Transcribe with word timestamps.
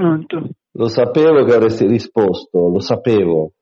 Pronto? 0.00 0.48
Lo 0.72 0.88
sapevo 0.88 1.44
che 1.44 1.52
avresti 1.52 1.86
risposto, 1.86 2.70
lo 2.70 2.80
sapevo. 2.80 3.52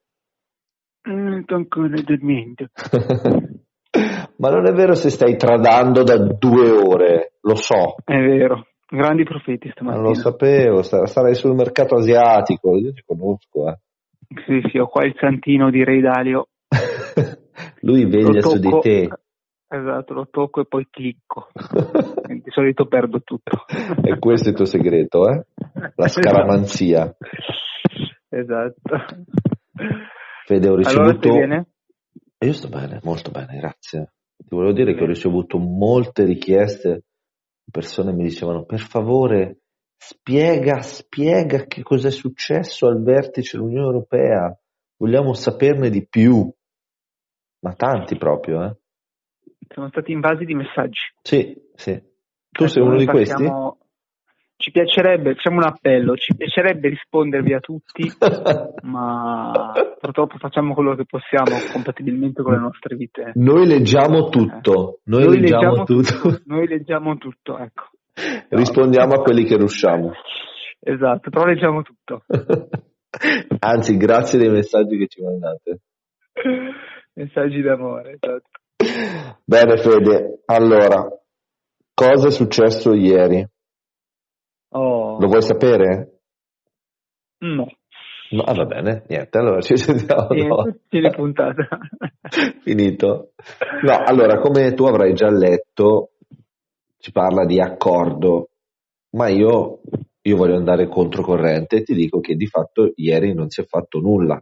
Non 1.03 1.41
sto 1.43 1.55
ancora 1.55 2.01
dormendo. 2.01 2.67
Ma 4.37 4.49
non 4.49 4.65
è 4.65 4.71
vero 4.71 4.93
se 4.93 5.09
stai 5.09 5.35
tradando 5.35 6.03
da 6.03 6.15
due 6.17 6.69
ore, 6.69 7.33
lo 7.41 7.55
so. 7.55 7.95
È 8.05 8.15
vero, 8.15 8.67
grandi 8.87 9.25
profeti 9.25 9.67
Ma 9.67 9.73
stamattina. 9.73 10.07
lo 10.07 10.13
sapevo, 10.13 10.81
sarai 10.81 11.35
sul 11.35 11.55
mercato 11.55 11.95
asiatico, 11.95 12.77
io 12.77 12.93
ti 12.93 13.03
conosco. 13.05 13.67
Eh. 13.67 13.77
Sì, 14.45 14.61
sì, 14.71 14.77
ho 14.77 14.87
qua 14.87 15.05
il 15.05 15.15
santino 15.19 15.69
di 15.69 15.83
Re 15.83 15.99
Dalio. 15.99 16.47
Lui 17.81 18.05
veglia 18.05 18.39
su 18.39 18.59
di 18.59 18.79
te. 18.79 19.09
Esatto, 19.67 20.13
lo 20.13 20.29
tocco 20.31 20.61
e 20.61 20.65
poi 20.65 20.87
clicco. 20.89 21.49
Di 22.29 22.51
solito 22.51 22.85
perdo 22.85 23.21
tutto. 23.21 23.65
e 24.03 24.19
questo 24.19 24.47
è 24.47 24.51
il 24.51 24.55
tuo 24.55 24.65
segreto, 24.65 25.27
eh? 25.27 25.45
La 25.95 26.07
scaramanzia. 26.07 27.15
Esatto. 28.29 28.97
Fede, 30.45 30.67
ho 30.67 30.75
Allora 30.75 31.11
ricevuto... 31.11 31.65
E 32.37 32.45
Io 32.45 32.53
sto 32.53 32.69
bene, 32.69 32.99
molto 33.03 33.31
bene, 33.31 33.57
grazie. 33.57 34.13
Ti 34.37 34.55
volevo 34.55 34.73
dire 34.73 34.93
che 34.93 35.03
ho 35.03 35.07
ricevuto 35.07 35.57
molte 35.57 36.23
richieste, 36.23 37.03
persone 37.71 38.13
mi 38.13 38.23
dicevano 38.23 38.63
per 38.63 38.79
favore 38.79 39.61
spiega, 39.99 40.81
spiega 40.81 41.65
che 41.65 41.83
cosa 41.83 42.07
è 42.07 42.11
successo 42.11 42.87
al 42.87 43.03
vertice 43.03 43.57
dell'Unione 43.57 43.85
Europea, 43.85 44.57
vogliamo 44.97 45.33
saperne 45.33 45.89
di 45.89 46.07
più. 46.07 46.49
Ma 47.61 47.73
tanti 47.73 48.17
proprio, 48.17 48.63
eh? 48.63 48.77
Siamo 49.67 49.89
stati 49.89 50.13
invasi 50.13 50.45
di 50.45 50.55
messaggi. 50.55 51.01
Sì, 51.21 51.53
sì. 51.75 52.01
Tu 52.59 52.67
sei 52.67 52.81
uno 52.83 52.91
noi 52.91 53.05
di 53.05 53.05
questi? 53.05 53.49
Ci 54.57 54.71
piacerebbe, 54.71 55.33
facciamo 55.33 55.59
un 55.59 55.63
appello, 55.63 56.17
ci 56.17 56.35
piacerebbe 56.35 56.89
rispondervi 56.89 57.53
a 57.53 57.61
tutti, 57.61 58.03
ma 58.83 59.71
purtroppo 59.97 60.37
facciamo 60.37 60.73
quello 60.73 60.93
che 60.95 61.05
possiamo 61.05 61.55
compatibilmente 61.71 62.43
con 62.43 62.51
le 62.51 62.59
nostre 62.59 62.97
vite. 62.97 63.31
Noi 63.35 63.65
leggiamo 63.65 64.27
tutto, 64.27 64.99
noi, 65.05 65.39
leggiamo, 65.39 65.85
tutto, 65.85 66.41
noi 66.47 66.67
leggiamo 66.67 67.15
tutto, 67.15 67.57
ecco. 67.57 67.83
rispondiamo 68.49 69.13
a 69.13 69.21
quelli 69.21 69.45
che 69.45 69.55
riusciamo. 69.55 70.11
Esatto, 70.81 71.29
però 71.29 71.45
leggiamo 71.45 71.81
tutto. 71.81 72.25
Anzi, 73.59 73.95
grazie 73.95 74.37
dei 74.37 74.49
messaggi 74.49 74.97
che 74.97 75.07
ci 75.07 75.23
mandate. 75.23 75.79
Messaggi 77.13 77.61
d'amore, 77.61 78.17
esatto. 78.19 78.49
Bene 79.45 79.77
Fede, 79.77 80.41
allora, 80.47 81.07
cosa 82.07 82.27
è 82.27 82.31
successo 82.31 82.93
ieri? 82.93 83.45
Oh, 84.71 85.19
Lo 85.19 85.27
vuoi 85.27 85.41
sapere? 85.41 86.19
no, 87.41 87.67
No, 88.31 88.43
va 88.43 88.65
bene, 88.65 89.05
niente, 89.07 89.37
allora 89.39 89.59
ci 89.59 89.75
sentiamo 89.75 90.27
dopo. 90.27 90.61
Niente, 90.63 90.79
fine 90.87 91.09
puntata. 91.09 91.67
Finito. 92.61 93.31
No, 93.83 94.03
allora, 94.05 94.39
come 94.39 94.73
tu 94.73 94.85
avrai 94.85 95.13
già 95.13 95.29
letto, 95.31 96.11
si 96.97 97.11
parla 97.11 97.45
di 97.45 97.59
accordo, 97.59 98.49
ma 99.15 99.29
io, 99.29 99.81
io 100.21 100.35
voglio 100.37 100.55
andare 100.57 100.87
controcorrente 100.87 101.77
e 101.77 101.83
ti 101.83 101.95
dico 101.95 102.19
che 102.19 102.35
di 102.35 102.45
fatto 102.45 102.91
ieri 102.95 103.33
non 103.33 103.49
si 103.49 103.61
è 103.61 103.65
fatto 103.65 103.99
nulla. 103.99 104.41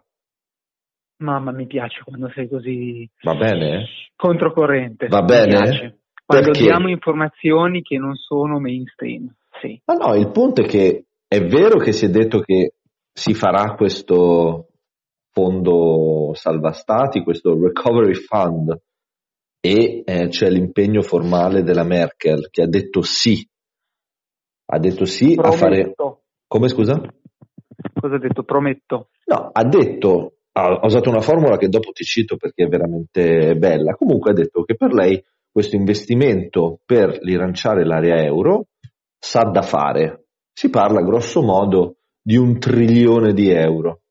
Mamma, 1.19 1.51
mi 1.51 1.65
piace 1.65 2.01
quando 2.03 2.29
sei 2.29 2.47
così 2.49 3.09
Va 3.23 3.33
bene? 3.35 3.85
controcorrente. 4.15 5.07
Va 5.07 5.21
bene? 5.23 5.99
Quando 6.27 6.51
Perché? 6.51 6.63
diamo 6.65 6.89
informazioni 6.89 7.81
che 7.81 7.97
non 7.97 8.15
sono 8.15 8.59
mainstream. 8.59 9.33
Sì. 9.61 9.81
Ma 9.85 9.93
no, 9.93 10.13
il 10.13 10.29
punto 10.31 10.61
è 10.61 10.65
che 10.65 11.05
è 11.25 11.39
vero 11.39 11.79
che 11.79 11.93
si 11.93 12.03
è 12.03 12.09
detto 12.09 12.41
che 12.41 12.73
si 13.13 13.33
farà 13.33 13.75
questo 13.75 14.67
fondo 15.31 16.33
salva 16.33 16.73
stati, 16.73 17.23
questo 17.23 17.57
recovery 17.57 18.13
fund, 18.13 18.77
e 19.61 20.03
eh, 20.05 20.27
c'è 20.27 20.49
l'impegno 20.49 21.01
formale 21.01 21.63
della 21.63 21.85
Merkel 21.85 22.49
che 22.49 22.63
ha 22.63 22.67
detto 22.67 23.01
sì. 23.03 23.47
Ha 24.65 24.79
detto 24.79 25.05
sì 25.05 25.33
a 25.37 25.51
fare. 25.51 25.93
Prometto. 25.93 26.23
Come 26.45 26.67
scusa? 26.67 27.01
Cosa 27.93 28.15
ha 28.15 28.19
detto? 28.19 28.43
Prometto. 28.43 29.11
No, 29.27 29.49
ha 29.53 29.63
detto, 29.63 30.39
ha 30.51 30.77
usato 30.83 31.09
una 31.09 31.21
formula 31.21 31.55
che 31.55 31.69
dopo 31.69 31.91
ti 31.91 32.03
cito 32.03 32.35
perché 32.35 32.65
è 32.65 32.67
veramente 32.67 33.55
bella. 33.55 33.93
Comunque 33.93 34.31
ha 34.31 34.33
detto 34.33 34.63
che 34.63 34.75
per 34.75 34.91
lei 34.91 35.23
questo 35.57 35.75
investimento 35.75 36.81
per 36.85 37.17
rilanciare 37.19 37.83
l'area 37.83 38.23
euro 38.23 38.67
sa 39.17 39.41
da 39.41 39.63
fare. 39.63 40.27
Si 40.53 40.69
parla 40.69 41.01
grosso 41.01 41.41
modo 41.41 41.95
di 42.21 42.37
un 42.37 42.59
trilione 42.59 43.33
di 43.33 43.49
euro 43.49 44.01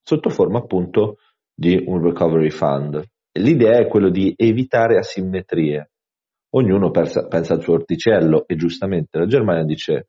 sotto 0.00 0.30
forma 0.30 0.58
appunto 0.58 1.16
di 1.52 1.82
un 1.84 2.00
recovery 2.04 2.50
fund. 2.50 3.02
L'idea 3.32 3.80
è 3.80 3.88
quello 3.88 4.10
di 4.10 4.32
evitare 4.36 4.96
asimmetrie. 4.96 5.90
Ognuno 6.50 6.92
pensa, 6.92 7.26
pensa 7.26 7.54
al 7.54 7.62
suo 7.62 7.72
orticello 7.72 8.46
e 8.46 8.54
giustamente 8.54 9.18
la 9.18 9.26
Germania 9.26 9.64
dice 9.64 10.06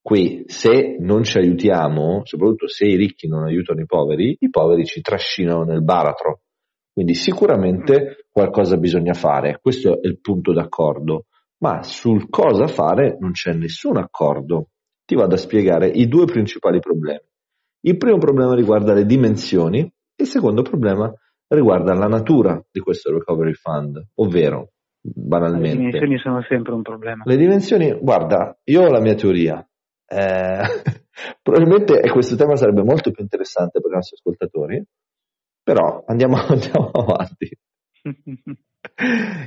qui 0.00 0.44
se 0.46 0.98
non 1.00 1.24
ci 1.24 1.38
aiutiamo, 1.38 2.20
soprattutto 2.22 2.68
se 2.68 2.84
i 2.84 2.94
ricchi 2.94 3.26
non 3.26 3.42
aiutano 3.42 3.80
i 3.80 3.86
poveri, 3.86 4.36
i 4.38 4.50
poveri 4.50 4.84
ci 4.84 5.00
trascinano 5.00 5.64
nel 5.64 5.82
baratro. 5.82 6.42
Quindi 6.92 7.14
sicuramente 7.14 8.26
qualcosa 8.30 8.76
bisogna 8.76 9.14
fare, 9.14 9.58
questo 9.60 10.02
è 10.02 10.06
il 10.06 10.20
punto 10.20 10.52
d'accordo, 10.52 11.26
ma 11.58 11.82
sul 11.82 12.28
cosa 12.28 12.66
fare 12.66 13.16
non 13.18 13.32
c'è 13.32 13.52
nessun 13.52 13.96
accordo. 13.96 14.68
Ti 15.04 15.14
vado 15.14 15.34
a 15.34 15.38
spiegare 15.38 15.88
i 15.88 16.06
due 16.06 16.26
principali 16.26 16.80
problemi. 16.80 17.24
Il 17.84 17.96
primo 17.96 18.18
problema 18.18 18.54
riguarda 18.54 18.92
le 18.92 19.06
dimensioni, 19.06 19.90
il 20.16 20.26
secondo 20.26 20.62
problema 20.62 21.12
riguarda 21.48 21.94
la 21.94 22.06
natura 22.06 22.62
di 22.70 22.80
questo 22.80 23.10
recovery 23.10 23.52
fund, 23.54 24.00
ovvero, 24.16 24.72
Le 25.00 25.12
banalmente, 25.14 25.76
dimensioni 25.76 26.18
sono 26.18 26.42
sempre 26.48 26.74
un 26.74 26.82
problema. 26.82 27.22
le 27.24 27.36
dimensioni, 27.36 27.98
guarda, 28.00 28.56
io 28.64 28.82
ho 28.82 28.90
la 28.90 29.00
mia 29.00 29.14
teoria. 29.14 29.66
Eh, 30.06 30.60
probabilmente 31.42 32.00
questo 32.10 32.36
tema 32.36 32.54
sarebbe 32.56 32.82
molto 32.82 33.10
più 33.10 33.22
interessante 33.22 33.80
per 33.80 33.90
i 33.90 33.94
nostri 33.94 34.16
ascoltatori, 34.16 34.84
però 35.62 36.02
andiamo, 36.06 36.36
andiamo 36.46 36.90
avanti. 36.90 37.50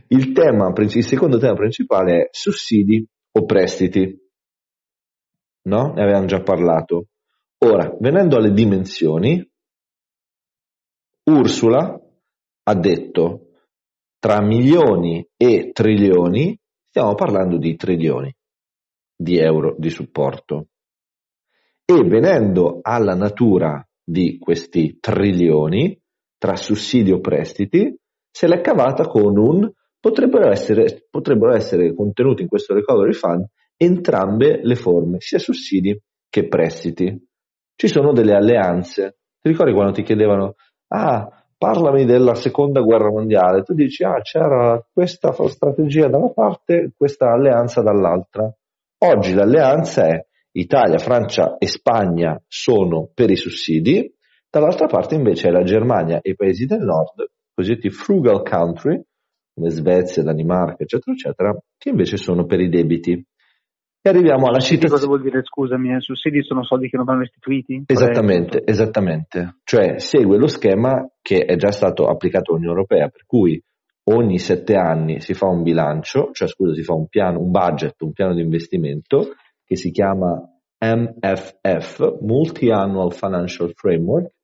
Il, 0.08 0.32
tema, 0.32 0.74
il 0.76 1.04
secondo 1.04 1.38
tema 1.38 1.56
principale 1.56 2.24
è 2.24 2.28
sussidi 2.32 3.06
o 3.32 3.46
prestiti. 3.46 4.18
No? 5.64 5.94
Ne 5.94 6.02
avevamo 6.02 6.26
già 6.26 6.42
parlato. 6.42 7.08
Ora, 7.66 7.96
venendo 8.00 8.38
alle 8.38 8.54
dimensioni, 8.54 9.46
Ursula 11.24 12.00
ha 12.64 12.76
detto 12.76 13.48
tra 14.20 14.42
milioni 14.42 15.28
e 15.36 15.72
trilioni 15.72 16.60
stiamo 16.90 17.16
parlando 17.16 17.58
di 17.58 17.76
trilioni 17.76 18.34
di 19.16 19.38
euro 19.38 19.76
di 19.78 19.90
supporto. 19.90 20.68
E 21.86 21.94
venendo 22.04 22.80
alla 22.82 23.16
natura 23.16 23.86
di 24.04 24.38
questi 24.38 24.98
trilioni, 25.00 26.00
tra 26.46 26.56
sussidi 26.56 27.12
o 27.12 27.20
prestiti, 27.20 27.98
se 28.30 28.48
l'è 28.48 28.62
cavata 28.62 29.08
con 29.08 29.36
un 29.36 29.68
potrebbero 30.00 30.52
essere, 30.52 31.08
potrebbero 31.10 31.56
essere 31.56 31.96
contenuti 31.96 32.44
in 32.44 32.48
questo 32.48 32.76
recovery 32.76 33.14
fund 33.14 33.48
entrambe 33.76 34.60
le 34.62 34.76
forme, 34.76 35.20
sia 35.20 35.40
sussidi 35.40 36.00
che 36.30 36.48
prestiti. 36.48 37.20
Ci 37.76 37.88
sono 37.88 38.14
delle 38.14 38.36
alleanze. 38.36 39.18
Ti 39.42 39.50
ricordi 39.50 39.74
quando 39.74 39.94
ti 39.94 40.04
chiedevano, 40.04 40.54
ah, 40.90 41.28
parlami 41.58 42.06
della 42.06 42.36
seconda 42.36 42.82
guerra 42.82 43.10
mondiale, 43.10 43.64
tu 43.64 43.74
dici, 43.74 44.04
ah, 44.04 44.22
c'era 44.22 44.80
questa 44.94 45.34
strategia 45.48 46.08
da 46.08 46.18
una 46.18 46.32
parte, 46.32 46.92
questa 46.96 47.32
alleanza 47.32 47.82
dall'altra. 47.82 48.54
Oggi 49.00 49.34
l'alleanza 49.34 50.06
è 50.06 50.24
Italia, 50.52 51.00
Francia 51.00 51.58
e 51.58 51.66
Spagna 51.66 52.40
sono 52.48 53.10
per 53.12 53.32
i 53.32 53.36
sussidi, 53.36 54.15
dall'altra 54.60 54.88
parte 54.88 55.16
invece 55.16 55.50
è 55.50 55.52
la 55.52 55.64
Germania 55.64 56.20
e 56.22 56.30
i 56.30 56.36
paesi 56.36 56.66
del 56.66 56.80
nord, 56.80 57.30
cosiddetti 57.54 57.90
frugal 57.90 58.42
country, 58.42 59.02
come 59.54 59.70
Svezia, 59.70 60.24
Danimarca, 60.24 60.84
eccetera, 60.84 61.12
eccetera, 61.12 61.58
che 61.78 61.90
invece 61.90 62.16
sono 62.16 62.46
per 62.46 62.62
i 62.62 62.70
debiti. 62.70 63.12
E 63.12 64.10
arriviamo 64.10 64.48
alla 64.48 64.60
Sussidi 64.60 64.88
cosa 64.88 65.08
vuol 65.08 65.22
dire, 65.22 65.42
scusami, 65.44 65.96
eh? 65.96 66.00
sussidi 66.00 66.42
sono 66.44 66.64
soldi 66.64 66.90
che 66.90 66.96
non 66.96 67.06
vanno 67.06 67.22
restituiti? 67.22 67.84
Esattamente, 67.86 68.64
esattamente. 68.64 69.58
Cioè 69.64 70.00
segue 70.00 70.38
lo 70.38 70.48
schema 70.48 71.06
che 71.22 71.40
è 71.44 71.56
già 71.58 71.72
stato 71.72 72.06
applicato 72.06 72.52
all'Unione 72.52 72.76
Europea, 72.76 73.10
per 73.10 73.26
cui 73.26 73.62
ogni 74.12 74.38
sette 74.38 74.76
anni 74.76 75.20
si 75.20 75.34
fa 75.34 75.48
un 75.48 75.64
bilancio, 75.64 76.30
cioè 76.32 76.48
scusa, 76.48 76.74
si 76.74 76.84
fa 76.84 76.94
un 76.94 77.08
piano, 77.08 77.40
un 77.40 77.50
budget, 77.50 78.00
un 78.04 78.14
piano 78.14 78.36
di 78.36 78.42
investimento 78.42 79.34
che 79.66 79.76
si 79.76 79.92
chiama 79.92 80.40
MFF, 80.80 82.20
Multi-Annual 82.22 83.12
Financial 83.12 83.72
Framework, 83.74 84.35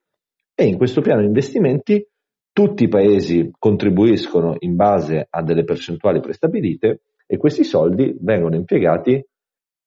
e 0.53 0.65
in 0.65 0.77
questo 0.77 1.01
piano 1.01 1.21
di 1.21 1.27
investimenti 1.27 2.05
tutti 2.53 2.83
i 2.83 2.89
paesi 2.89 3.51
contribuiscono 3.57 4.55
in 4.59 4.75
base 4.75 5.25
a 5.29 5.41
delle 5.41 5.63
percentuali 5.63 6.19
prestabilite 6.19 7.03
e 7.25 7.37
questi 7.37 7.63
soldi 7.63 8.15
vengono 8.19 8.55
impiegati 8.55 9.23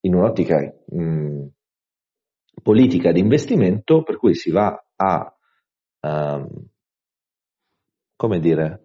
in 0.00 0.14
un'ottica 0.14 0.74
mh, 0.86 1.46
politica 2.62 3.12
di 3.12 3.20
investimento 3.20 4.02
per 4.02 4.16
cui 4.16 4.34
si 4.34 4.50
va 4.50 4.82
a, 4.96 5.36
um, 6.00 6.48
come 8.16 8.40
dire, 8.40 8.80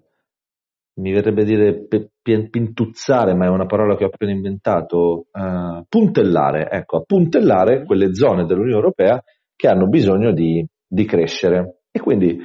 mi 0.99 1.13
verrebbe 1.13 1.45
dire 1.45 1.87
pintuzzare, 2.21 3.33
ma 3.33 3.45
è 3.45 3.49
una 3.49 3.65
parola 3.65 3.95
che 3.95 4.03
ho 4.03 4.07
appena 4.07 4.33
inventato, 4.33 5.27
uh, 5.31 5.85
puntellare, 5.87 6.69
ecco, 6.69 6.97
a 6.97 7.03
puntellare 7.03 7.85
quelle 7.85 8.13
zone 8.13 8.45
dell'Unione 8.45 8.75
Europea 8.75 9.23
che 9.55 9.67
hanno 9.67 9.87
bisogno 9.87 10.33
di, 10.33 10.65
di 10.89 11.05
crescere. 11.05 11.83
E 11.91 11.99
quindi 11.99 12.37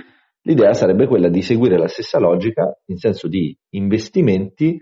l'idea 0.42 0.74
sarebbe 0.74 1.06
quella 1.06 1.28
di 1.28 1.42
seguire 1.42 1.78
la 1.78 1.88
stessa 1.88 2.18
logica 2.18 2.78
in 2.86 2.98
senso 2.98 3.26
di 3.28 3.56
investimenti 3.70 4.78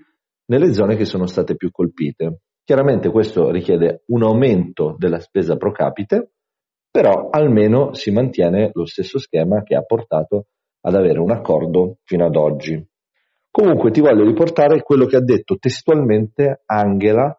nelle 0.47 0.73
zone 0.73 0.97
che 0.97 1.05
sono 1.05 1.26
state 1.26 1.55
più 1.55 1.70
colpite. 1.70 2.41
Chiaramente 2.64 3.11
questo 3.11 3.50
richiede 3.50 4.03
un 4.09 4.23
aumento 4.23 4.97
della 4.99 5.20
spesa 5.20 5.56
pro 5.56 5.73
capite, 5.73 6.32
però 6.91 7.29
almeno 7.31 7.94
si 7.94 8.11
mantiene 8.11 8.70
lo 8.73 8.85
stesso 8.85 9.19
schema 9.19 9.62
che 9.62 9.75
ha 9.75 9.82
portato 9.82 10.47
ad 10.82 10.94
avere 10.94 11.20
un 11.20 11.31
accordo 11.31 11.99
fino 12.05 12.26
ad 12.26 12.37
oggi. 12.37 12.85
Comunque 13.50 13.91
ti 13.91 14.00
voglio 14.00 14.25
riportare 14.25 14.82
quello 14.82 15.06
che 15.06 15.17
ha 15.17 15.23
detto 15.23 15.56
testualmente 15.59 16.62
Angela 16.67 17.37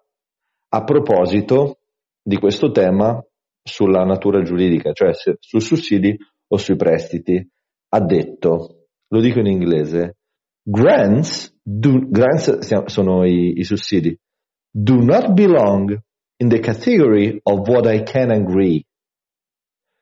a 0.69 0.83
proposito 0.83 1.79
di 2.21 2.37
questo 2.37 2.71
tema 2.71 3.23
sulla 3.63 4.03
natura 4.03 4.41
giuridica, 4.41 4.91
cioè 4.91 5.13
se, 5.13 5.37
sui 5.39 5.61
sussidi 5.61 6.15
o 6.47 6.57
sui 6.57 6.75
prestiti. 6.75 7.49
Ha 7.89 7.99
detto, 7.99 8.87
lo 9.07 9.21
dico 9.21 9.39
in 9.39 9.47
inglese, 9.47 10.17
grants, 10.61 11.55
do, 11.61 11.99
grants 12.09 12.85
sono 12.87 13.25
i, 13.25 13.59
i 13.59 13.63
sussidi, 13.63 14.17
do 14.69 15.01
not 15.01 15.33
belong 15.33 15.97
in 16.37 16.49
the 16.49 16.59
category 16.59 17.39
of 17.43 17.67
what 17.67 17.85
I 17.85 18.03
can 18.03 18.31
agree. 18.31 18.83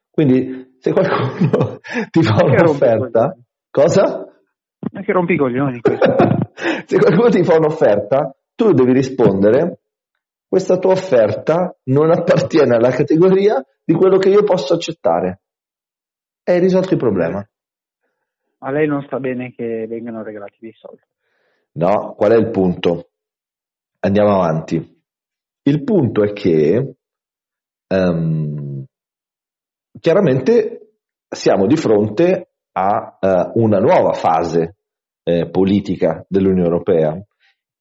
Quindi 0.10 0.76
se 0.80 0.92
qualcuno 0.92 1.80
ti 2.10 2.24
fa 2.24 2.44
un'offerta, 2.44 3.38
cosa? 3.70 4.26
Anche 4.94 5.12
rompi 5.12 5.34
i 5.34 5.38
coglioni 5.38 5.80
se 6.86 6.98
qualcuno 6.98 7.30
ti 7.30 7.44
fa 7.44 7.56
un'offerta, 7.58 8.36
tu 8.56 8.72
devi 8.72 8.94
rispondere 8.94 9.81
questa 10.52 10.80
tua 10.80 10.92
offerta 10.92 11.78
non 11.84 12.12
appartiene 12.12 12.76
alla 12.76 12.90
categoria 12.90 13.66
di 13.86 13.94
quello 13.94 14.18
che 14.18 14.28
io 14.28 14.44
posso 14.44 14.74
accettare. 14.74 15.44
Hai 16.44 16.60
risolto 16.60 16.92
il 16.92 17.00
problema. 17.00 17.50
A 18.58 18.70
lei 18.70 18.86
non 18.86 19.02
sta 19.04 19.18
bene 19.20 19.54
che 19.56 19.86
vengano 19.88 20.24
regalati 20.24 20.58
dei 20.60 20.74
soldi. 20.74 21.00
No, 21.76 22.16
qual 22.16 22.34
è 22.34 22.36
il 22.36 22.50
punto? 22.50 23.12
Andiamo 24.02 24.34
avanti. 24.34 25.02
Il 25.62 25.84
punto 25.86 26.22
è 26.22 26.34
che 26.34 26.96
um, 27.88 28.84
chiaramente 30.02 30.96
siamo 31.30 31.66
di 31.66 31.78
fronte 31.78 32.50
a 32.74 33.18
uh, 33.22 33.52
una 33.54 33.80
nuova 33.80 34.12
fase 34.12 34.76
eh, 35.24 35.50
politica 35.50 36.26
dell'Unione 36.28 36.68
Europea 36.68 37.26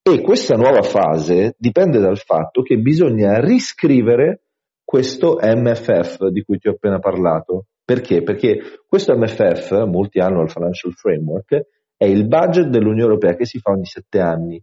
e 0.03 0.21
questa 0.21 0.55
nuova 0.55 0.81
fase 0.81 1.55
dipende 1.57 1.99
dal 1.99 2.17
fatto 2.17 2.63
che 2.63 2.77
bisogna 2.77 3.39
riscrivere 3.39 4.41
questo 4.83 5.37
MFF 5.39 6.27
di 6.27 6.41
cui 6.43 6.57
ti 6.57 6.67
ho 6.67 6.71
appena 6.71 6.99
parlato. 6.99 7.67
Perché? 7.85 8.23
Perché 8.23 8.81
questo 8.87 9.15
MFF, 9.15 9.85
Multi-Annual 9.85 10.49
Financial 10.49 10.91
Framework, 10.93 11.67
è 11.95 12.05
il 12.05 12.27
budget 12.27 12.67
dell'Unione 12.67 13.01
Europea 13.01 13.35
che 13.35 13.45
si 13.45 13.59
fa 13.59 13.71
ogni 13.71 13.85
sette 13.85 14.19
anni 14.19 14.61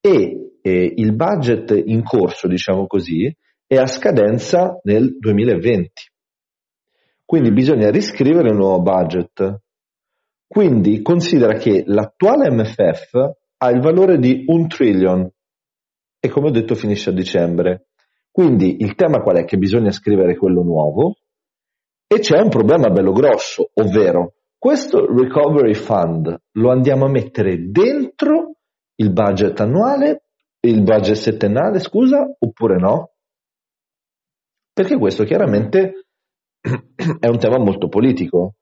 e 0.00 0.52
eh, 0.62 0.92
il 0.96 1.14
budget 1.14 1.82
in 1.84 2.02
corso, 2.02 2.48
diciamo 2.48 2.86
così, 2.86 3.34
è 3.66 3.76
a 3.76 3.86
scadenza 3.86 4.80
nel 4.84 5.18
2020. 5.18 5.90
Quindi 7.26 7.52
bisogna 7.52 7.90
riscrivere 7.90 8.48
il 8.48 8.56
nuovo 8.56 8.80
budget. 8.80 9.60
Quindi 10.46 11.02
considera 11.02 11.58
che 11.58 11.84
l'attuale 11.86 12.50
MFF 12.50 13.36
ha 13.58 13.70
il 13.70 13.80
valore 13.80 14.18
di 14.18 14.44
un 14.46 14.68
trillion 14.68 15.30
e 16.20 16.28
come 16.28 16.48
ho 16.48 16.50
detto 16.50 16.74
finisce 16.74 17.10
a 17.10 17.12
dicembre. 17.12 17.88
Quindi 18.30 18.82
il 18.82 18.94
tema 18.94 19.20
qual 19.20 19.36
è? 19.36 19.44
Che 19.44 19.56
bisogna 19.56 19.90
scrivere 19.90 20.36
quello 20.36 20.62
nuovo 20.62 21.16
e 22.06 22.20
c'è 22.20 22.40
un 22.40 22.48
problema 22.48 22.88
bello 22.88 23.12
grosso, 23.12 23.70
ovvero 23.74 24.34
questo 24.56 25.06
recovery 25.06 25.74
fund 25.74 26.34
lo 26.52 26.70
andiamo 26.70 27.04
a 27.04 27.10
mettere 27.10 27.70
dentro 27.70 28.56
il 28.96 29.12
budget 29.12 29.60
annuale, 29.60 30.24
il 30.60 30.82
budget 30.82 31.14
settennale, 31.14 31.78
scusa, 31.78 32.28
oppure 32.38 32.76
no? 32.76 33.12
Perché 34.72 34.96
questo 34.98 35.24
chiaramente 35.24 36.06
è 37.20 37.26
un 37.26 37.38
tema 37.38 37.58
molto 37.58 37.88
politico. 37.88 38.54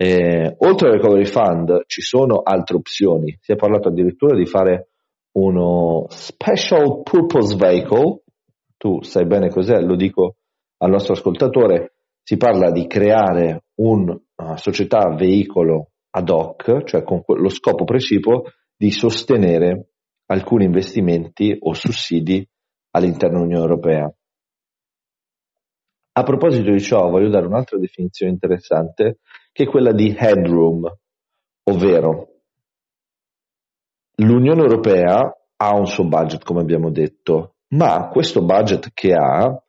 Eh, 0.00 0.54
oltre 0.58 0.88
al 0.88 0.94
recovery 0.94 1.24
fund 1.24 1.82
ci 1.86 2.02
sono 2.02 2.42
altre 2.44 2.76
opzioni. 2.76 3.36
Si 3.40 3.50
è 3.50 3.56
parlato 3.56 3.88
addirittura 3.88 4.36
di 4.36 4.46
fare 4.46 4.90
uno 5.32 6.06
special 6.08 7.02
purpose 7.02 7.56
vehicle. 7.56 8.22
Tu 8.76 9.02
sai 9.02 9.26
bene 9.26 9.48
cos'è, 9.50 9.80
lo 9.80 9.96
dico 9.96 10.36
al 10.78 10.90
nostro 10.90 11.14
ascoltatore. 11.14 11.94
Si 12.22 12.36
parla 12.36 12.70
di 12.70 12.86
creare 12.86 13.64
una 13.80 14.12
uh, 14.12 14.54
società 14.54 15.12
veicolo 15.16 15.90
ad 16.10 16.30
hoc, 16.30 16.84
cioè 16.84 17.02
con 17.02 17.22
lo 17.26 17.48
scopo 17.48 17.82
precipuo 17.82 18.44
di 18.76 18.92
sostenere 18.92 19.88
alcuni 20.26 20.66
investimenti 20.66 21.56
o 21.58 21.74
sussidi 21.74 22.46
all'interno 22.92 23.38
dell'Unione 23.38 23.64
Europea. 23.64 24.12
A 26.12 26.22
proposito 26.22 26.70
di 26.70 26.80
ciò, 26.80 27.08
voglio 27.10 27.30
dare 27.30 27.46
un'altra 27.46 27.78
definizione 27.78 28.32
interessante, 28.32 29.18
che 29.58 29.64
è 29.64 29.66
quella 29.66 29.90
di 29.90 30.14
headroom, 30.16 30.88
ovvero 31.64 32.42
l'Unione 34.18 34.60
Europea 34.60 35.36
ha 35.56 35.74
un 35.74 35.86
suo 35.86 36.06
budget, 36.06 36.44
come 36.44 36.60
abbiamo 36.60 36.92
detto, 36.92 37.56
ma 37.70 38.06
questo 38.06 38.44
budget 38.44 38.92
che 38.94 39.14
ha 39.14 39.60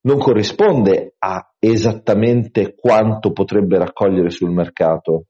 non 0.00 0.16
corrisponde 0.16 1.16
a 1.18 1.54
esattamente 1.58 2.74
quanto 2.74 3.32
potrebbe 3.32 3.76
raccogliere 3.76 4.30
sul 4.30 4.52
mercato. 4.52 5.26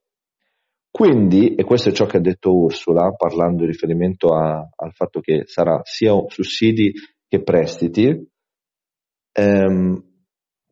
Quindi, 0.89 1.57
e 1.57 1.65
questo 1.65 1.89
è 1.89 1.93
ciò 1.93 2.07
che 2.07 2.19
ha 2.19 2.21
detto 2.21 2.57
Ursula, 2.57 3.11
parlando 3.11 3.63
in 3.63 3.71
riferimento 3.71 4.37
a, 4.37 4.69
al 4.73 4.93
fatto 4.93 5.19
che 5.19 5.43
sarà 5.47 5.81
sia 5.83 6.13
sussidi 6.29 6.93
che 7.27 7.43
prestiti, 7.43 8.25
ehm, 9.33 10.08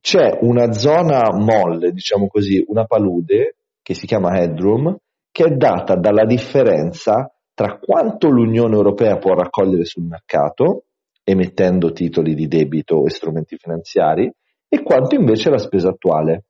c'è 0.06 0.38
una 0.42 0.70
zona 0.70 1.32
molle, 1.32 1.90
diciamo 1.90 2.28
così, 2.28 2.64
una 2.68 2.84
palude 2.84 3.56
che 3.82 3.92
si 3.94 4.06
chiama 4.06 4.38
headroom, 4.38 4.96
che 5.32 5.46
è 5.46 5.50
data 5.56 5.96
dalla 5.96 6.24
differenza 6.24 7.28
tra 7.52 7.76
quanto 7.80 8.28
l'Unione 8.28 8.76
Europea 8.76 9.18
può 9.18 9.34
raccogliere 9.34 9.84
sul 9.84 10.04
mercato, 10.04 10.84
emettendo 11.24 11.90
titoli 11.90 12.36
di 12.36 12.46
debito 12.46 13.04
e 13.04 13.10
strumenti 13.10 13.56
finanziari, 13.56 14.32
e 14.68 14.82
quanto 14.84 15.16
invece 15.16 15.50
la 15.50 15.58
spesa 15.58 15.88
attuale. 15.88 16.44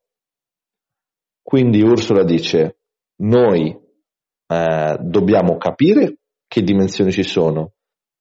Quindi 1.41 1.81
Ursula 1.81 2.25
dice 2.25 2.77
noi 3.23 3.75
eh, 4.49 4.97
dobbiamo 5.01 5.57
capire 5.57 6.19
che 6.47 6.61
dimensioni 6.61 7.11
ci 7.11 7.23
sono, 7.23 7.73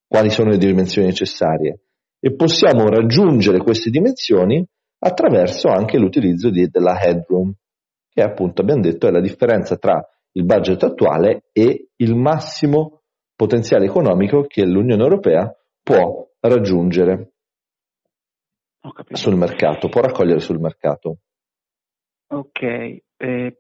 quali 0.08 0.30
sono 0.30 0.52
le 0.52 0.58
dimensioni 0.58 1.08
necessarie 1.08 1.82
e 2.22 2.34
possiamo 2.36 2.88
raggiungere 2.88 3.58
queste 3.58 3.90
dimensioni 3.90 4.66
attraverso 5.00 5.70
anche 5.70 5.98
l'utilizzo 5.98 6.50
di, 6.50 6.68
della 6.68 7.00
headroom, 7.02 7.54
che 8.10 8.22
appunto 8.22 8.62
abbiamo 8.62 8.82
detto 8.82 9.08
è 9.08 9.12
la 9.12 9.22
differenza 9.22 9.78
tra 9.78 10.02
il 10.32 10.46
budget 10.46 10.84
attuale 10.84 11.46
e 11.52 11.90
il 11.96 12.16
massimo 12.16 13.02
potenziale 13.36 13.86
economico 13.86 14.44
che 14.44 14.66
l'Unione 14.66 15.04
Europea 15.04 15.54
può 15.82 16.28
raggiungere 16.40 17.32
sul 19.12 19.36
mercato, 19.36 19.90
può 19.90 20.02
raccogliere 20.02 20.40
sul 20.40 20.60
mercato. 20.60 21.18
Ok, 22.28 22.62
eh, 23.18 23.58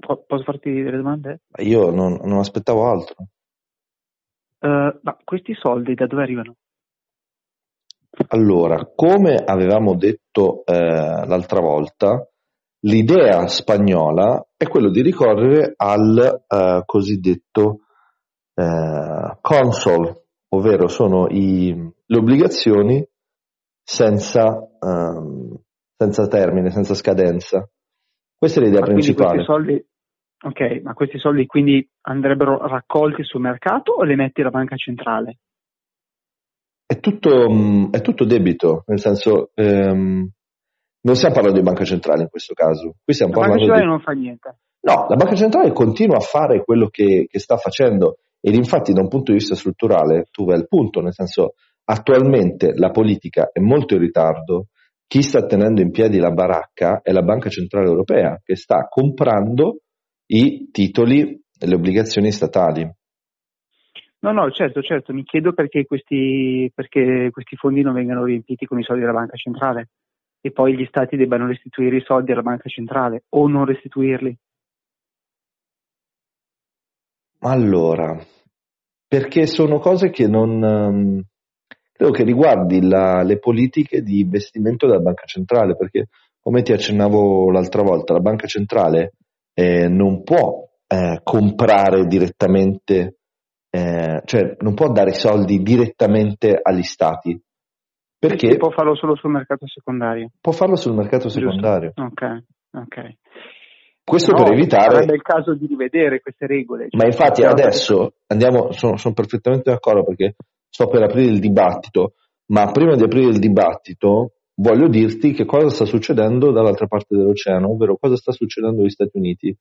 Posso 0.00 0.44
farti 0.44 0.70
delle 0.70 0.96
domande? 0.96 1.40
Io 1.58 1.90
non, 1.90 2.20
non 2.22 2.38
aspettavo 2.38 2.88
altro. 2.88 3.26
Uh, 4.60 4.98
ma 5.02 5.16
questi 5.24 5.54
soldi 5.54 5.94
da 5.94 6.06
dove 6.06 6.22
arrivano? 6.22 6.54
Allora, 8.28 8.90
come 8.94 9.36
avevamo 9.36 9.94
detto 9.94 10.64
eh, 10.64 10.74
l'altra 10.74 11.60
volta, 11.60 12.26
l'idea 12.80 13.46
spagnola 13.46 14.44
è 14.56 14.66
quello 14.66 14.90
di 14.90 15.02
ricorrere 15.02 15.72
al 15.76 16.44
eh, 16.46 16.82
cosiddetto 16.84 17.80
eh, 18.54 19.38
console, 19.40 20.24
ovvero 20.48 20.88
sono 20.88 21.28
i, 21.28 21.72
le 22.06 22.18
obbligazioni 22.18 23.06
senza, 23.82 24.66
ehm, 24.80 25.56
senza 25.96 26.26
termine, 26.26 26.70
senza 26.70 26.94
scadenza. 26.94 27.68
Questa 28.36 28.60
è 28.60 28.64
l'idea 28.64 28.80
ma 28.80 28.86
principale. 28.86 29.42
Soldi, 29.44 29.86
ok, 30.44 30.80
ma 30.82 30.92
questi 30.94 31.18
soldi 31.18 31.46
quindi 31.46 31.88
andrebbero 32.02 32.66
raccolti 32.66 33.24
sul 33.24 33.40
mercato 33.40 33.92
o 33.92 34.02
li 34.02 34.14
metti 34.14 34.40
alla 34.40 34.50
banca 34.50 34.76
centrale? 34.76 35.38
È 36.90 37.00
tutto, 37.00 37.50
mm, 37.50 37.90
è 37.90 38.00
tutto 38.00 38.24
debito, 38.24 38.82
nel 38.86 38.98
senso 38.98 39.50
ehm, 39.54 40.26
non 41.02 41.14
stiamo 41.16 41.34
parlando 41.34 41.58
di 41.58 41.64
banca 41.64 41.84
centrale 41.84 42.22
in 42.22 42.28
questo 42.28 42.54
caso. 42.54 42.94
Qui 43.04 43.12
stiamo 43.12 43.34
La 43.34 43.40
banca 43.40 43.58
centrale 43.58 43.82
di... 43.82 43.86
non 43.86 44.00
fa 44.00 44.12
niente. 44.12 44.58
No, 44.80 45.06
la 45.06 45.16
banca 45.16 45.34
centrale 45.34 45.72
continua 45.72 46.16
a 46.16 46.20
fare 46.20 46.64
quello 46.64 46.88
che, 46.88 47.26
che 47.28 47.38
sta 47.38 47.58
facendo 47.58 48.20
ed 48.40 48.54
infatti 48.54 48.94
da 48.94 49.02
un 49.02 49.08
punto 49.08 49.32
di 49.32 49.38
vista 49.38 49.54
strutturale 49.54 50.28
tu 50.30 50.46
vai 50.46 50.56
al 50.56 50.66
punto, 50.66 51.00
nel 51.00 51.12
senso 51.12 51.56
attualmente 51.84 52.72
la 52.74 52.90
politica 52.90 53.50
è 53.52 53.60
molto 53.60 53.94
in 53.94 54.00
ritardo, 54.00 54.68
chi 55.06 55.22
sta 55.22 55.44
tenendo 55.44 55.82
in 55.82 55.90
piedi 55.90 56.18
la 56.18 56.30
baracca 56.30 57.00
è 57.02 57.12
la 57.12 57.22
Banca 57.22 57.48
Centrale 57.50 57.88
Europea 57.88 58.40
che 58.42 58.56
sta 58.56 58.86
comprando 58.88 59.80
i 60.26 60.68
titoli 60.70 61.38
e 61.58 61.66
le 61.66 61.74
obbligazioni 61.74 62.30
statali. 62.30 62.88
No, 64.20 64.32
no, 64.32 64.50
certo, 64.50 64.82
certo, 64.82 65.12
mi 65.12 65.22
chiedo 65.22 65.52
perché 65.52 65.84
questi, 65.84 66.70
perché 66.74 67.28
questi 67.30 67.54
fondi 67.54 67.82
non 67.82 67.94
vengano 67.94 68.24
riempiti 68.24 68.66
con 68.66 68.78
i 68.78 68.82
soldi 68.82 69.00
della 69.02 69.12
banca 69.12 69.36
centrale 69.36 69.90
e 70.40 70.50
poi 70.50 70.76
gli 70.76 70.84
stati 70.86 71.16
debbano 71.16 71.46
restituire 71.46 71.96
i 71.96 72.02
soldi 72.04 72.32
alla 72.32 72.42
banca 72.42 72.68
centrale 72.68 73.24
o 73.30 73.46
non 73.48 73.64
restituirli. 73.64 74.36
Allora, 77.40 78.18
perché 79.06 79.46
sono 79.46 79.78
cose 79.78 80.10
che 80.10 80.26
non 80.26 80.62
ehm, 80.64 81.22
credo 81.92 82.12
che 82.12 82.24
riguardi 82.24 82.80
la- 82.86 83.22
le 83.22 83.38
politiche 83.38 84.02
di 84.02 84.20
investimento 84.20 84.86
della 84.86 85.00
banca 85.00 85.24
centrale, 85.26 85.76
perché 85.76 86.06
come 86.40 86.62
ti 86.62 86.72
accennavo 86.72 87.50
l'altra 87.50 87.82
volta, 87.82 88.12
la 88.14 88.20
banca 88.20 88.46
centrale 88.48 89.12
eh, 89.54 89.88
non 89.88 90.22
può 90.24 90.66
eh, 90.86 91.20
comprare 91.22 92.06
direttamente, 92.06 93.17
eh, 93.70 94.22
cioè 94.24 94.56
non 94.60 94.74
può 94.74 94.90
dare 94.90 95.12
soldi 95.12 95.62
direttamente 95.62 96.58
agli 96.60 96.82
stati, 96.82 97.40
perché 98.18 98.56
può 98.56 98.70
farlo 98.70 98.94
solo 98.94 99.14
sul 99.16 99.30
mercato 99.30 99.66
secondario. 99.66 100.30
può 100.40 100.52
farlo 100.52 100.76
sul 100.76 100.94
mercato 100.94 101.28
secondario. 101.28 101.92
Ok, 101.94 102.42
ok. 102.72 103.16
Questo 104.02 104.32
No, 104.32 104.42
per 104.42 104.52
evitare 104.54 104.94
Sarebbe 104.94 105.14
il 105.16 105.22
caso 105.22 105.54
di 105.54 105.66
rivedere 105.66 106.20
queste 106.20 106.46
regole. 106.46 106.88
Ma 106.92 107.00
Cioè, 107.00 107.06
infatti 107.08 107.40
però- 107.42 107.52
adesso 107.52 108.12
andiamo, 108.28 108.72
sono, 108.72 108.96
sono 108.96 109.12
perfettamente 109.12 109.70
d'accordo 109.70 110.02
perché 110.02 110.34
sto 110.70 110.86
per 110.88 111.02
aprire 111.02 111.30
il 111.30 111.40
dibattito, 111.40 112.14
ma 112.46 112.70
prima 112.72 112.94
di 112.96 113.02
aprire 113.02 113.28
il 113.28 113.38
dibattito 113.38 114.32
voglio 114.54 114.88
dirti 114.88 115.32
che 115.32 115.44
cosa 115.44 115.68
sta 115.68 115.84
succedendo 115.84 116.50
dall'altra 116.52 116.86
parte 116.86 117.14
dell'oceano, 117.16 117.70
ovvero 117.70 117.96
cosa 117.98 118.16
sta 118.16 118.32
succedendo 118.32 118.78
negli 118.80 118.88
Stati 118.88 119.18
Uniti. 119.18 119.54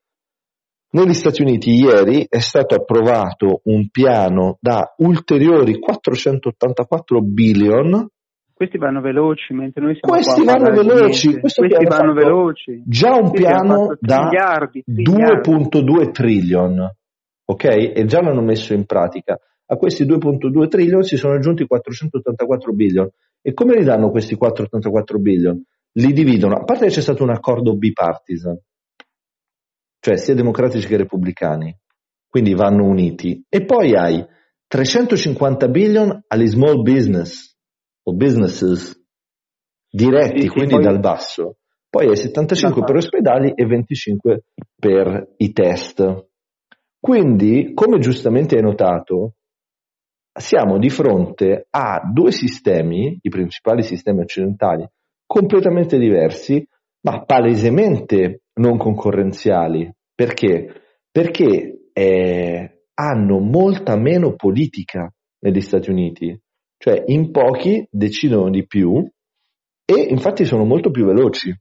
Negli 0.90 1.14
Stati 1.14 1.42
Uniti 1.42 1.72
ieri 1.72 2.26
è 2.30 2.40
stato 2.40 2.74
approvato 2.76 3.60
un 3.66 3.90
piano 3.90 4.58
da 4.62 4.94
ulteriori 5.00 5.80
484 5.80 7.22
billion 7.22 8.08
Questi 8.54 8.78
vanno 8.78 9.02
veloci, 9.02 9.54
mentre 9.54 9.84
noi 9.84 9.98
siamo 10.00 10.16
Questi 10.16 10.46
vanno 10.46 10.72
veloci, 10.72 11.40
Questi 11.40 11.86
vanno 11.86 12.14
veloci. 12.14 12.84
già 12.86 13.16
un 13.16 13.30
Questi 13.30 13.38
piano 13.38 13.98
da 14.00 14.30
triliardi, 14.30 14.84
triliardi. 14.86 15.52
2.2 15.52 16.12
trillion, 16.12 16.90
ok? 17.46 17.64
E 17.66 18.06
già 18.06 18.22
l'hanno 18.22 18.42
messo 18.42 18.74
in 18.74 18.86
pratica. 18.86 19.38
A 19.70 19.76
questi 19.76 20.06
2.2 20.06 20.70
trillion 20.70 21.04
si 21.04 21.18
sono 21.18 21.34
aggiunti 21.34 21.68
484 21.68 22.72
billion. 22.72 23.10
E 23.42 23.54
come 23.54 23.76
li 23.76 23.84
danno 23.84 24.10
questi 24.10 24.36
484 24.36 25.20
billion? 25.20 25.62
Li 25.92 26.14
dividono, 26.14 26.56
a 26.56 26.64
parte 26.64 26.86
che 26.86 26.92
c'è 26.92 27.02
stato 27.02 27.24
un 27.24 27.32
accordo 27.32 27.76
bipartisan, 27.76 28.58
cioè 30.00 30.18
sia 30.18 30.36
democratici 30.36 30.88
che 30.88 30.98
repubblicani, 30.98 31.76
quindi 32.28 32.54
vanno 32.54 32.86
uniti. 32.86 33.44
E 33.50 33.66
poi 33.66 33.96
hai 33.96 34.26
350 34.68 35.68
billion 35.70 36.24
agli 36.28 36.48
small 36.48 36.82
business 36.82 37.56
o 38.04 38.14
businesses 38.14 38.96
diretti, 39.90 40.42
Sì, 40.42 40.48
quindi 40.50 40.76
poi- 40.76 40.84
dal 40.84 41.00
basso. 41.00 41.58
Poi 41.90 42.10
hai 42.10 42.18
75 42.18 42.82
per 42.82 42.94
Dal 42.94 42.98
ospedali 42.98 43.54
e 43.56 43.66
25 43.66 44.44
per 44.78 45.34
i 45.38 45.52
test. 45.54 46.26
Quindi, 47.00 47.72
come 47.74 48.00
giustamente 48.00 48.56
hai 48.56 48.62
notato, 48.62 49.36
siamo 50.38 50.78
di 50.78 50.90
fronte 50.90 51.68
a 51.70 52.02
due 52.14 52.32
sistemi, 52.32 53.18
i 53.22 53.30
principali 53.30 53.84
sistemi 53.84 54.22
occidentali, 54.22 54.86
completamente 55.26 55.98
diversi, 55.98 56.68
ma 57.02 57.24
palesemente 57.24 58.42
non 58.58 58.78
concorrenziali. 58.78 59.92
Perché? 60.14 60.82
Perché 61.12 61.90
eh, 61.94 62.84
hanno 62.94 63.40
molta 63.40 63.96
meno 63.98 64.36
politica 64.36 65.12
negli 65.40 65.62
Stati 65.62 65.90
Uniti, 65.90 66.40
cioè 66.78 67.04
in 67.08 67.32
pochi 67.32 67.88
decidono 67.90 68.50
di 68.50 68.66
più 68.66 69.04
e 69.86 70.02
infatti 70.10 70.46
sono 70.46 70.66
molto 70.66 70.90
più 70.92 71.06
veloci. 71.06 71.54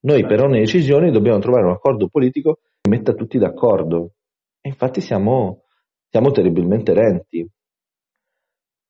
Noi 0.00 0.26
per 0.26 0.42
ogni 0.42 0.60
decisione 0.60 1.10
dobbiamo 1.10 1.38
trovare 1.38 1.64
un 1.66 1.72
accordo 1.72 2.08
politico 2.08 2.60
che 2.80 2.88
metta 2.88 3.14
tutti 3.14 3.38
d'accordo 3.38 4.12
e 4.60 4.68
infatti 4.68 5.00
siamo, 5.00 5.64
siamo 6.08 6.30
terribilmente 6.30 6.94
lenti. 6.94 7.48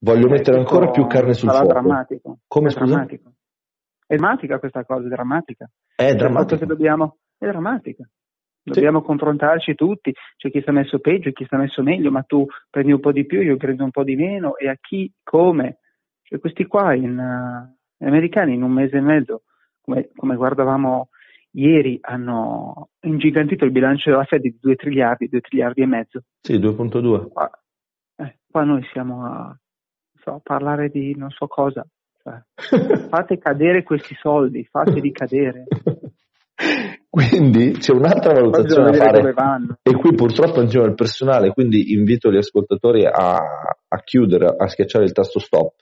Voglio 0.00 0.26
Eh, 0.26 0.30
mettere 0.30 0.58
ancora 0.58 0.90
più 0.90 1.06
carne 1.06 1.32
sul 1.32 1.48
fuoco. 1.50 1.66
drammatico. 1.66 2.38
Come 2.46 2.68
è 2.68 2.70
scusa? 2.70 2.84
drammatico. 2.94 3.32
È 4.08 4.16
drammatica 4.16 4.58
questa 4.58 4.86
cosa, 4.86 5.04
è 5.04 5.10
drammatica. 5.10 5.68
È 5.94 6.14
drammatico. 6.14 6.60
che 6.60 6.64
dobbiamo, 6.64 7.18
è 7.36 7.44
drammatica. 7.44 8.08
Dobbiamo 8.62 9.02
confrontarci 9.02 9.74
tutti, 9.74 10.14
c'è 10.36 10.50
chi 10.50 10.62
sta 10.62 10.72
messo 10.72 10.98
peggio 10.98 11.28
e 11.28 11.32
chi 11.32 11.44
sta 11.44 11.58
messo 11.58 11.82
meglio, 11.82 12.10
ma 12.10 12.22
tu 12.22 12.46
prendi 12.70 12.92
un 12.92 13.00
po' 13.00 13.12
di 13.12 13.26
più, 13.26 13.42
io 13.42 13.58
prendo 13.58 13.84
un 13.84 13.90
po' 13.90 14.04
di 14.04 14.16
meno, 14.16 14.56
e 14.56 14.68
a 14.68 14.76
chi, 14.80 15.12
come? 15.22 15.80
Cioè, 16.22 16.38
questi 16.38 16.64
qua, 16.64 16.94
in, 16.94 17.14
gli 17.98 18.06
americani, 18.06 18.54
in 18.54 18.62
un 18.62 18.72
mese 18.72 18.96
e 18.96 19.02
mezzo, 19.02 19.42
come, 19.82 20.08
come 20.16 20.36
guardavamo 20.36 21.10
ieri, 21.50 21.98
hanno 22.00 22.88
ingigantito 23.00 23.66
il 23.66 23.72
bilancio 23.72 24.08
della 24.08 24.24
Fed 24.24 24.40
di 24.40 24.56
2 24.58 24.74
triliardi, 24.74 25.28
2 25.28 25.40
triliardi 25.40 25.82
e 25.82 25.86
mezzo. 25.86 26.22
Sì, 26.40 26.58
2.2. 26.58 27.28
Qua, 27.28 27.50
eh, 28.16 28.38
qua 28.50 28.64
noi 28.64 28.82
siamo 28.90 29.24
a, 29.26 29.44
non 29.44 30.22
so, 30.22 30.34
a 30.34 30.40
parlare 30.42 30.88
di 30.88 31.14
non 31.14 31.28
so 31.28 31.46
cosa. 31.46 31.86
Cioè, 32.54 33.08
fate 33.08 33.38
cadere 33.38 33.82
questi 33.82 34.14
soldi, 34.20 34.64
fateli 34.64 35.12
cadere. 35.12 35.66
Quindi 37.08 37.72
c'è 37.72 37.92
un'altra 37.92 38.32
valutazione 38.32 38.90
da 38.90 38.96
fare 38.96 39.34
e 39.82 39.92
qui 39.96 40.14
purtroppo 40.14 40.60
andiamo 40.60 40.86
al 40.86 40.94
personale, 40.94 41.52
quindi 41.52 41.92
invito 41.92 42.30
gli 42.30 42.36
ascoltatori 42.36 43.06
a, 43.06 43.34
a 43.34 44.02
chiudere, 44.04 44.54
a 44.56 44.68
schiacciare 44.68 45.04
il 45.04 45.12
tasto 45.12 45.38
stop. 45.38 45.74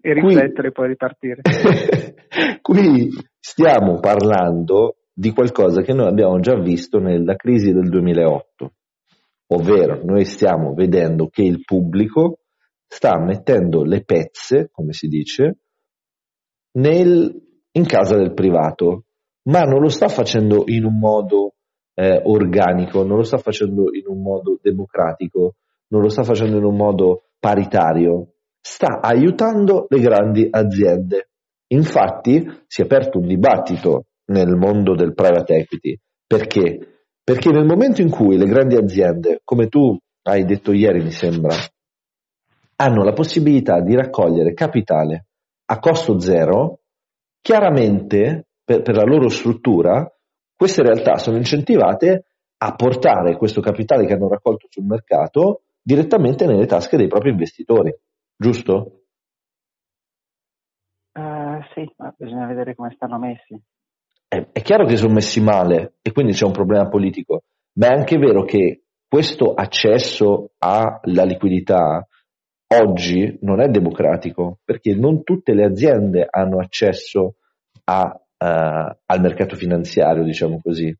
E 0.00 0.12
riflettere 0.12 0.68
e 0.68 0.72
poi 0.72 0.88
ripartire. 0.88 1.42
Qui 2.60 3.10
stiamo 3.38 4.00
parlando 4.00 4.96
di 5.12 5.30
qualcosa 5.32 5.82
che 5.82 5.92
noi 5.92 6.08
abbiamo 6.08 6.40
già 6.40 6.58
visto 6.58 6.98
nella 6.98 7.36
crisi 7.36 7.72
del 7.72 7.88
2008, 7.88 8.72
ovvero 9.48 10.00
noi 10.04 10.24
stiamo 10.24 10.74
vedendo 10.74 11.28
che 11.28 11.42
il 11.42 11.62
pubblico 11.64 12.41
sta 12.92 13.18
mettendo 13.18 13.84
le 13.84 14.04
pezze, 14.04 14.68
come 14.70 14.92
si 14.92 15.08
dice, 15.08 15.60
nel- 16.72 17.34
in 17.72 17.86
casa 17.86 18.16
del 18.16 18.34
privato, 18.34 19.04
ma 19.44 19.62
non 19.62 19.80
lo 19.80 19.88
sta 19.88 20.08
facendo 20.08 20.64
in 20.66 20.84
un 20.84 20.98
modo 20.98 21.54
eh, 21.94 22.20
organico, 22.22 23.02
non 23.02 23.16
lo 23.16 23.22
sta 23.22 23.38
facendo 23.38 23.94
in 23.94 24.04
un 24.06 24.20
modo 24.20 24.58
democratico, 24.60 25.54
non 25.88 26.02
lo 26.02 26.08
sta 26.08 26.22
facendo 26.22 26.58
in 26.58 26.64
un 26.64 26.76
modo 26.76 27.30
paritario, 27.38 28.34
sta 28.60 29.00
aiutando 29.00 29.86
le 29.88 30.00
grandi 30.00 30.46
aziende. 30.50 31.30
Infatti 31.68 32.46
si 32.66 32.82
è 32.82 32.84
aperto 32.84 33.18
un 33.18 33.26
dibattito 33.26 34.06
nel 34.26 34.54
mondo 34.54 34.94
del 34.94 35.14
private 35.14 35.54
equity. 35.54 35.98
Perché? 36.26 36.78
Perché 37.24 37.50
nel 37.50 37.64
momento 37.64 38.02
in 38.02 38.10
cui 38.10 38.36
le 38.36 38.46
grandi 38.46 38.76
aziende, 38.76 39.40
come 39.44 39.68
tu 39.68 39.98
hai 40.24 40.44
detto 40.44 40.72
ieri 40.72 41.02
mi 41.02 41.10
sembra, 41.10 41.54
hanno 42.82 43.04
la 43.04 43.12
possibilità 43.12 43.80
di 43.80 43.94
raccogliere 43.94 44.54
capitale 44.54 45.26
a 45.66 45.78
costo 45.78 46.18
zero, 46.18 46.80
chiaramente 47.40 48.48
per, 48.64 48.82
per 48.82 48.96
la 48.96 49.04
loro 49.04 49.28
struttura 49.28 50.12
queste 50.56 50.82
realtà 50.82 51.16
sono 51.16 51.36
incentivate 51.36 52.24
a 52.58 52.74
portare 52.74 53.36
questo 53.36 53.60
capitale 53.60 54.06
che 54.06 54.14
hanno 54.14 54.28
raccolto 54.28 54.66
sul 54.68 54.84
mercato 54.84 55.62
direttamente 55.80 56.44
nelle 56.44 56.66
tasche 56.66 56.96
dei 56.96 57.08
propri 57.08 57.30
investitori, 57.30 57.92
giusto? 58.36 59.02
Eh, 61.12 61.60
sì, 61.74 61.92
ma 61.96 62.14
bisogna 62.16 62.46
vedere 62.46 62.74
come 62.74 62.92
stanno 62.94 63.18
messi. 63.18 63.60
È, 64.28 64.48
è 64.52 64.62
chiaro 64.62 64.86
che 64.86 64.96
sono 64.96 65.14
messi 65.14 65.40
male 65.40 65.94
e 66.02 66.12
quindi 66.12 66.32
c'è 66.32 66.44
un 66.44 66.52
problema 66.52 66.88
politico, 66.88 67.42
ma 67.74 67.88
è 67.88 67.94
anche 67.94 68.16
vero 68.18 68.44
che 68.44 68.84
questo 69.08 69.54
accesso 69.54 70.52
alla 70.58 71.24
liquidità 71.24 72.06
oggi 72.80 73.38
non 73.42 73.60
è 73.60 73.68
democratico 73.68 74.58
perché 74.64 74.94
non 74.94 75.22
tutte 75.22 75.54
le 75.54 75.64
aziende 75.64 76.26
hanno 76.28 76.58
accesso 76.58 77.36
a, 77.84 78.12
eh, 78.38 78.96
al 79.06 79.20
mercato 79.20 79.56
finanziario, 79.56 80.24
diciamo 80.24 80.60
così. 80.62 80.94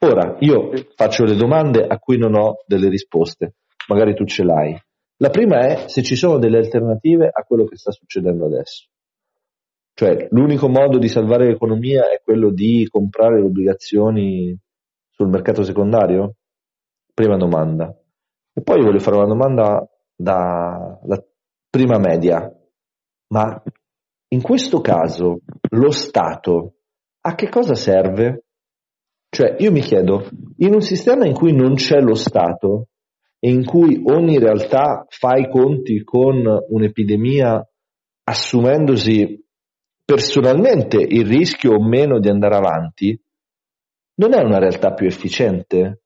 Ora, 0.00 0.36
io 0.40 0.70
faccio 0.94 1.24
le 1.24 1.34
domande 1.34 1.84
a 1.86 1.98
cui 1.98 2.18
non 2.18 2.34
ho 2.34 2.62
delle 2.66 2.88
risposte, 2.88 3.54
magari 3.88 4.14
tu 4.14 4.24
ce 4.24 4.44
l'hai. 4.44 4.80
La 5.16 5.30
prima 5.30 5.66
è 5.66 5.88
se 5.88 6.02
ci 6.02 6.14
sono 6.14 6.38
delle 6.38 6.58
alternative 6.58 7.28
a 7.32 7.42
quello 7.42 7.64
che 7.64 7.76
sta 7.76 7.90
succedendo 7.90 8.46
adesso. 8.46 8.86
Cioè, 9.94 10.28
l'unico 10.30 10.68
modo 10.68 10.98
di 10.98 11.08
salvare 11.08 11.48
l'economia 11.48 12.08
è 12.08 12.20
quello 12.22 12.50
di 12.50 12.86
comprare 12.88 13.40
le 13.40 13.46
obbligazioni 13.46 14.56
sul 15.10 15.28
mercato 15.28 15.64
secondario? 15.64 16.36
Prima 17.12 17.36
domanda. 17.36 17.92
E 18.52 18.62
poi 18.62 18.80
voglio 18.80 19.00
fare 19.00 19.16
una 19.16 19.26
domanda 19.26 19.84
da, 20.18 20.98
da 21.02 21.24
prima 21.70 21.98
media. 21.98 22.52
Ma 23.28 23.62
in 24.28 24.42
questo 24.42 24.80
caso 24.80 25.40
lo 25.70 25.90
Stato 25.90 26.74
a 27.20 27.34
che 27.34 27.48
cosa 27.48 27.74
serve? 27.74 28.44
Cioè, 29.28 29.56
io 29.58 29.70
mi 29.70 29.80
chiedo, 29.80 30.28
in 30.58 30.74
un 30.74 30.80
sistema 30.80 31.26
in 31.26 31.34
cui 31.34 31.54
non 31.54 31.74
c'è 31.74 32.00
lo 32.00 32.14
Stato 32.14 32.88
e 33.38 33.50
in 33.50 33.64
cui 33.64 34.02
ogni 34.04 34.38
realtà 34.38 35.04
fa 35.08 35.36
i 35.36 35.48
conti 35.48 36.02
con 36.02 36.42
un'epidemia 36.68 37.64
assumendosi 38.24 39.44
personalmente 40.04 40.96
il 40.96 41.26
rischio 41.26 41.74
o 41.74 41.82
meno 41.82 42.18
di 42.18 42.28
andare 42.28 42.56
avanti, 42.56 43.20
non 44.14 44.32
è 44.32 44.42
una 44.42 44.58
realtà 44.58 44.94
più 44.94 45.06
efficiente? 45.06 46.02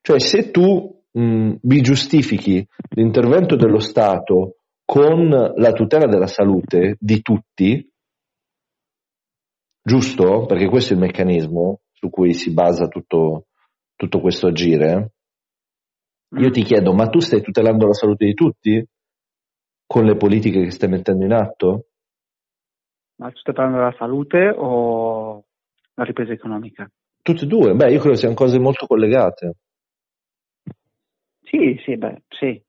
Cioè, 0.00 0.18
se 0.18 0.50
tu 0.50 1.01
mh, 1.12 1.54
vi 1.62 1.80
giustifichi 1.80 2.66
l'intervento 2.90 3.56
dello 3.56 3.78
Stato 3.78 4.56
con 4.84 5.28
la 5.28 5.72
tutela 5.72 6.06
della 6.06 6.26
salute 6.26 6.96
di 6.98 7.22
tutti, 7.22 7.90
giusto? 9.82 10.46
Perché 10.46 10.68
questo 10.68 10.92
è 10.92 10.96
il 10.96 11.02
meccanismo 11.02 11.80
su 11.92 12.10
cui 12.10 12.34
si 12.34 12.52
basa 12.52 12.88
tutto, 12.88 13.46
tutto 13.96 14.20
questo 14.20 14.48
agire. 14.48 15.12
Io 16.36 16.50
ti 16.50 16.62
chiedo, 16.62 16.92
ma 16.94 17.08
tu 17.08 17.20
stai 17.20 17.42
tutelando 17.42 17.86
la 17.86 17.92
salute 17.92 18.24
di 18.24 18.34
tutti 18.34 18.86
con 19.86 20.04
le 20.04 20.16
politiche 20.16 20.62
che 20.62 20.70
stai 20.70 20.88
mettendo 20.88 21.24
in 21.24 21.32
atto? 21.32 21.86
Ma 23.16 23.30
stai 23.34 23.54
parlando 23.54 23.78
della 23.78 23.94
salute 23.98 24.52
o 24.56 25.44
la 25.94 26.04
ripresa 26.04 26.32
economica? 26.32 26.90
Tutte 27.22 27.44
e 27.44 27.46
due, 27.46 27.74
beh, 27.74 27.92
io 27.92 28.00
credo 28.00 28.16
siano 28.16 28.34
cose 28.34 28.58
molto 28.58 28.86
collegate. 28.86 29.56
Sì, 31.52 31.78
sì, 31.84 31.98
beh, 31.98 32.22
sì. 32.30 32.64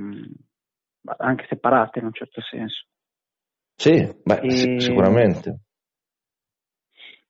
Mm, 0.00 0.24
anche 1.18 1.46
separate 1.48 2.00
in 2.00 2.06
un 2.06 2.12
certo 2.12 2.40
senso. 2.40 2.86
Sì, 3.76 4.20
beh, 4.24 4.40
e... 4.40 4.50
sì, 4.50 4.80
sicuramente. 4.80 5.60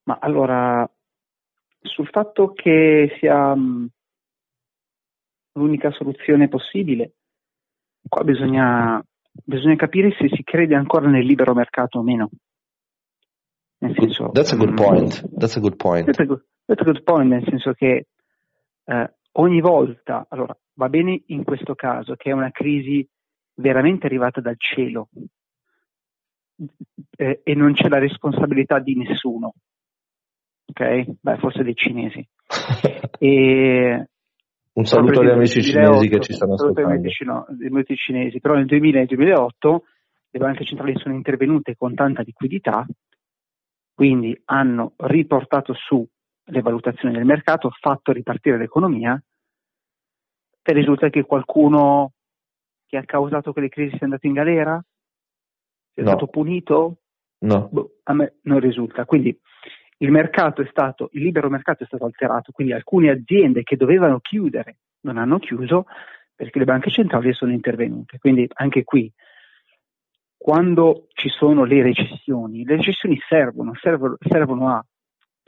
Ma 0.05 0.17
allora, 0.19 0.91
sul 1.83 2.09
fatto 2.09 2.53
che 2.55 3.15
sia 3.21 3.55
mm, 3.55 3.87
l'unica 5.53 5.91
soluzione 5.91 6.49
possibile, 6.49 7.13
qua 8.09 8.25
bisogna, 8.25 9.05
bisogna 9.45 9.77
capire 9.77 10.17
se 10.19 10.35
si 10.35 10.43
crede 10.45 10.75
ancora 10.75 11.11
nel 11.11 11.27
libero 11.27 11.53
mercato 11.53 11.99
o 11.99 12.03
meno. 12.03 12.31
Nel 13.81 13.95
senso, 13.99 14.31
that's 14.31 14.53
a 14.53 14.57
good 14.57 14.73
mm, 14.73 14.77
point. 14.77 15.29
That's 15.37 15.57
a 15.57 15.61
good 15.61 15.77
point. 15.77 16.07
That's 16.07 16.21
a 16.21 16.25
good, 16.25 16.43
that's 16.65 16.81
a 16.81 16.85
good 16.85 17.03
point, 17.03 17.29
nel 17.29 17.45
senso 17.45 17.75
che 17.75 18.07
eh, 18.85 19.13
ogni 19.33 19.61
volta, 19.61 20.27
allora, 20.29 20.57
va 20.75 20.89
bene 20.89 21.23
in 21.27 21.45
questo 21.45 21.75
caso, 21.75 22.15
che 22.17 22.31
è 22.31 22.33
una 22.33 22.51
crisi 22.51 23.07
veramente 23.55 24.07
arrivata 24.07 24.41
dal 24.41 24.57
cielo 24.59 25.09
eh, 27.17 27.41
e 27.43 27.55
non 27.55 27.73
c'è 27.73 27.89
la 27.89 27.99
responsabilità 27.99 28.79
di 28.79 28.97
nessuno, 28.97 29.55
ok? 30.67 31.05
Beh, 31.21 31.37
forse 31.39 31.63
dei 31.63 31.75
cinesi. 31.75 32.27
e, 33.19 34.09
un 34.73 34.85
saluto 34.85 35.21
agli 35.21 35.31
amici 35.31 35.63
cinesi 35.63 36.07
8, 36.07 36.09
che 36.09 36.21
ci 36.21 36.33
stanno 36.33 36.55
ascoltando. 36.55 36.91
Amici, 36.91 37.25
no, 37.25 37.47
amici 37.49 37.97
cinesi, 37.97 38.41
però 38.41 38.55
nel 38.55 38.67
2000 38.67 38.97
e 38.97 38.99
nel 38.99 39.09
2008 39.09 39.85
le 40.31 40.39
banche 40.39 40.65
centrali 40.65 40.97
sono 40.99 41.15
intervenute 41.15 41.75
con 41.77 41.95
tanta 41.95 42.23
liquidità, 42.23 42.87
quindi 43.95 44.41
hanno 44.45 44.93
riportato 44.97 45.75
su 45.75 46.07
le 46.49 46.63
valutazioni 46.63 47.15
del 47.15 47.25
mercato, 47.25 47.71
fatto 47.71 48.13
ripartire 48.13 48.59
l'economia, 48.59 49.21
e 50.63 50.73
risulta 50.75 51.09
che 51.09 51.25
qualcuno 51.25 52.13
che 52.87 52.99
ha 52.99 53.05
causato 53.05 53.53
quelle 53.53 53.71
crisi 53.71 53.97
sia 53.97 54.05
andato 54.05 54.27
in 54.27 54.35
galera? 54.35 54.83
È 55.95 56.03
no. 56.03 56.09
stato 56.09 56.27
punito? 56.27 56.97
No. 57.39 57.69
Boh, 57.71 57.97
a 58.05 58.13
me 58.13 58.35
non 58.43 58.61
risulta. 58.61 59.05
Quindi 59.07 59.39
il 59.99 60.11
mercato 60.11 60.61
è 60.63 60.69
stato, 60.71 61.09
il 61.13 61.23
libero 61.23 61.49
mercato 61.49 61.85
è 61.85 61.87
stato 61.87 62.05
alterato, 62.05 62.53
quindi 62.53 62.73
alcune 62.73 63.11
aziende 63.11 63.63
che 63.63 63.77
dovevano 63.77 64.21
chiudere 64.21 64.79
non 65.01 65.17
hanno 65.17 65.39
chiuso 65.39 65.87
perché 66.35 66.59
le 66.59 66.65
banche 66.67 66.91
centrali 66.91 67.33
sono 67.33 67.53
intervenute. 67.53 68.19
Quindi 68.19 68.47
anche 68.55 68.85
qui, 68.85 69.11
quando 70.37 71.07
ci 71.15 71.29
sono 71.29 71.65
le 71.65 71.83
recessioni, 71.83 72.65
le 72.65 72.77
recessioni 72.77 73.19
servono, 73.27 73.73
servono, 73.75 74.17
servono 74.21 74.69
a 74.69 74.85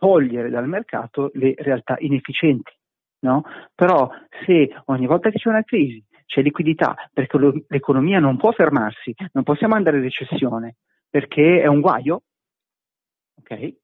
togliere 0.01 0.49
dal 0.49 0.67
mercato 0.67 1.31
le 1.35 1.55
realtà 1.59 1.97
inefficienti. 1.99 2.73
No? 3.21 3.45
Però 3.75 4.11
se 4.47 4.75
ogni 4.87 5.07
volta 5.07 5.29
che 5.29 5.39
c'è 5.39 5.51
una 5.51 5.63
crisi 5.63 6.03
c'è 6.25 6.41
liquidità, 6.41 6.97
perché 7.13 7.37
lo, 7.37 7.53
l'economia 7.69 8.19
non 8.19 8.39
può 8.39 8.51
fermarsi, 8.53 9.15
non 9.33 9.45
possiamo 9.45 9.75
andare 9.75 9.99
in 9.99 10.05
recessione, 10.05 10.77
perché 11.11 11.61
è 11.61 11.67
un 11.67 11.81
guaio, 11.81 12.23
ok? 13.41 13.75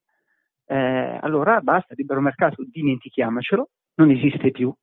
eh, 0.67 1.19
allora 1.21 1.61
basta, 1.61 1.93
libero 1.95 2.21
mercato, 2.21 2.63
dimentichiamocelo, 2.69 3.69
non 3.95 4.11
esiste 4.11 4.51
più. 4.51 4.73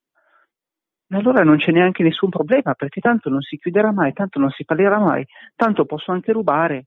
Allora 1.09 1.45
non 1.45 1.59
c'è 1.59 1.71
neanche 1.71 2.03
nessun 2.03 2.31
problema, 2.31 2.75
perché 2.75 3.01
tanto 3.01 3.29
non 3.29 3.41
si 3.41 3.57
chiuderà 3.59 3.93
mai, 3.93 4.13
tanto 4.13 4.39
non 4.39 4.51
si 4.51 4.65
fallirà 4.65 4.99
mai, 4.99 5.25
tanto 5.55 5.85
posso 5.85 6.11
anche 6.11 6.33
rubare, 6.33 6.87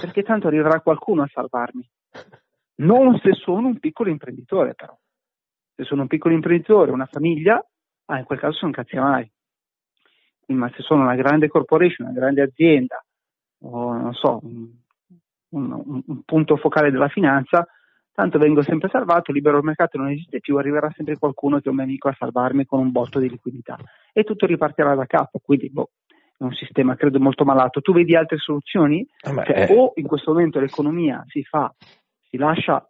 perché 0.00 0.22
tanto 0.22 0.48
arriverà 0.48 0.80
qualcuno 0.80 1.22
a 1.22 1.30
salvarmi. 1.32 1.88
Non 2.80 3.18
se 3.18 3.32
sono 3.32 3.68
un 3.68 3.78
piccolo 3.78 4.10
imprenditore, 4.10 4.74
però. 4.74 4.96
Se 5.74 5.84
sono 5.84 6.02
un 6.02 6.08
piccolo 6.08 6.34
imprenditore, 6.34 6.90
una 6.90 7.06
famiglia, 7.06 7.64
ah, 8.06 8.18
in 8.18 8.24
quel 8.24 8.38
caso 8.38 8.58
sono 8.58 8.72
cazzi 8.72 8.96
mai. 8.96 9.30
Ma 10.46 10.70
se 10.74 10.82
sono 10.82 11.02
una 11.02 11.14
grande 11.14 11.48
corporation, 11.48 12.08
una 12.08 12.18
grande 12.18 12.42
azienda, 12.42 13.04
o 13.62 13.92
non 13.92 14.14
so, 14.14 14.40
un, 14.42 14.70
un, 15.50 16.02
un 16.06 16.22
punto 16.24 16.56
focale 16.56 16.90
della 16.90 17.08
finanza, 17.08 17.66
tanto 18.12 18.38
vengo 18.38 18.62
sempre 18.62 18.88
salvato, 18.88 19.30
il 19.30 19.36
libero 19.36 19.62
mercato 19.62 19.98
non 19.98 20.08
esiste 20.08 20.40
più, 20.40 20.56
arriverà 20.56 20.90
sempre 20.96 21.18
qualcuno 21.18 21.58
che 21.58 21.66
è 21.66 21.68
un 21.68 21.76
mio 21.76 21.84
amico 21.84 22.08
a 22.08 22.16
salvarmi 22.18 22.64
con 22.64 22.80
un 22.80 22.90
botto 22.90 23.18
di 23.18 23.28
liquidità 23.28 23.76
e 24.12 24.24
tutto 24.24 24.46
ripartirà 24.46 24.94
da 24.94 25.06
capo, 25.06 25.38
quindi 25.38 25.70
boh, 25.70 25.90
è 26.36 26.42
un 26.42 26.52
sistema 26.52 26.96
credo 26.96 27.20
molto 27.20 27.44
malato. 27.44 27.80
Tu 27.80 27.92
vedi 27.92 28.16
altre 28.16 28.38
soluzioni? 28.38 29.06
Ah, 29.20 29.44
cioè, 29.44 29.68
o 29.70 29.92
in 29.96 30.06
questo 30.06 30.32
momento 30.32 30.58
l'economia 30.58 31.24
si 31.28 31.44
fa, 31.44 31.72
si 32.28 32.36
lascia, 32.36 32.88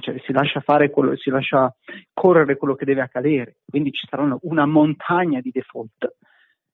cioè, 0.00 0.18
si 0.24 0.32
lascia 0.32 0.62
quello, 0.90 1.16
si 1.16 1.30
lascia 1.30 1.74
correre 2.12 2.56
quello 2.56 2.74
che 2.74 2.84
deve 2.84 3.02
accadere, 3.02 3.58
quindi 3.68 3.90
ci 3.92 4.06
saranno 4.08 4.38
una 4.42 4.66
montagna 4.66 5.40
di 5.40 5.50
default 5.50 6.16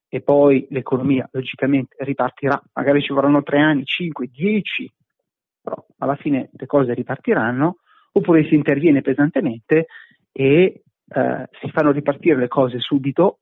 e 0.09 0.21
poi 0.21 0.67
l'economia 0.71 1.29
logicamente 1.33 1.97
ripartirà, 2.01 2.61
magari 2.75 3.01
ci 3.03 3.13
vorranno 3.13 3.43
tre 3.43 3.61
anni, 3.61 3.85
cinque, 3.85 4.29
dieci, 4.31 4.91
però 5.61 5.85
alla 5.99 6.17
fine 6.17 6.51
le 6.53 6.67
cose 6.67 6.93
ripartiranno, 6.93 7.79
oppure 8.13 8.47
si 8.47 8.55
interviene 8.55 9.01
pesantemente 9.01 9.87
e 10.31 10.83
eh, 11.09 11.49
si 11.61 11.71
fanno 11.71 11.93
ripartire 11.93 12.37
le 12.37 12.49
cose 12.49 12.79
subito, 12.79 13.39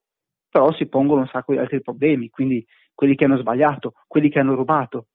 però 0.48 0.72
si 0.72 0.86
pongono 0.86 1.22
un 1.22 1.28
sacco 1.28 1.52
di 1.52 1.58
altri 1.58 1.80
problemi, 1.80 2.28
quindi 2.28 2.64
quelli 2.94 3.14
che 3.16 3.24
hanno 3.24 3.38
sbagliato, 3.38 3.94
quelli 4.06 4.28
che 4.28 4.38
hanno 4.38 4.54
rubato, 4.54 5.06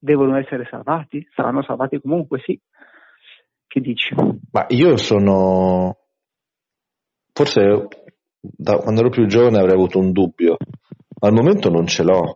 devono 0.00 0.36
essere 0.38 0.66
salvati? 0.68 1.24
Saranno 1.34 1.62
salvati 1.62 2.00
comunque, 2.00 2.40
sì. 2.40 2.58
Che 3.66 3.80
dici? 3.80 4.14
Ma 4.50 4.66
io 4.68 4.96
sono... 4.96 5.96
Forse 7.32 7.86
da 8.40 8.78
quando 8.78 9.00
ero 9.00 9.10
più 9.10 9.26
giovane 9.26 9.58
avrei 9.58 9.74
avuto 9.74 9.98
un 9.98 10.12
dubbio, 10.12 10.56
ma 11.20 11.28
al 11.28 11.34
momento 11.34 11.70
non 11.70 11.86
ce 11.86 12.02
l'ho. 12.02 12.34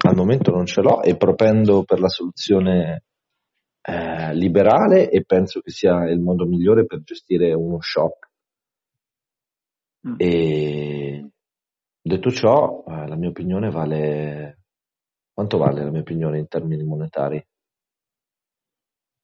Al 0.00 0.14
momento 0.14 0.50
non 0.50 0.66
ce 0.66 0.80
l'ho 0.80 1.02
e 1.02 1.16
propendo 1.16 1.84
per 1.84 2.00
la 2.00 2.08
soluzione 2.08 3.04
eh, 3.82 4.34
liberale 4.34 5.08
e 5.08 5.24
penso 5.24 5.60
che 5.60 5.70
sia 5.70 6.08
il 6.08 6.20
modo 6.20 6.44
migliore 6.44 6.86
per 6.86 7.02
gestire 7.02 7.52
uno 7.54 7.80
shock. 7.80 8.28
Mm. 10.08 10.14
E 10.18 11.30
detto 12.00 12.30
ciò, 12.30 12.84
eh, 12.86 13.06
la 13.08 13.16
mia 13.16 13.28
opinione 13.28 13.70
vale. 13.70 14.57
Quanto 15.38 15.56
vale 15.56 15.84
la 15.84 15.90
mia 15.90 16.00
opinione 16.00 16.40
in 16.40 16.48
termini 16.48 16.82
monetari? 16.82 17.40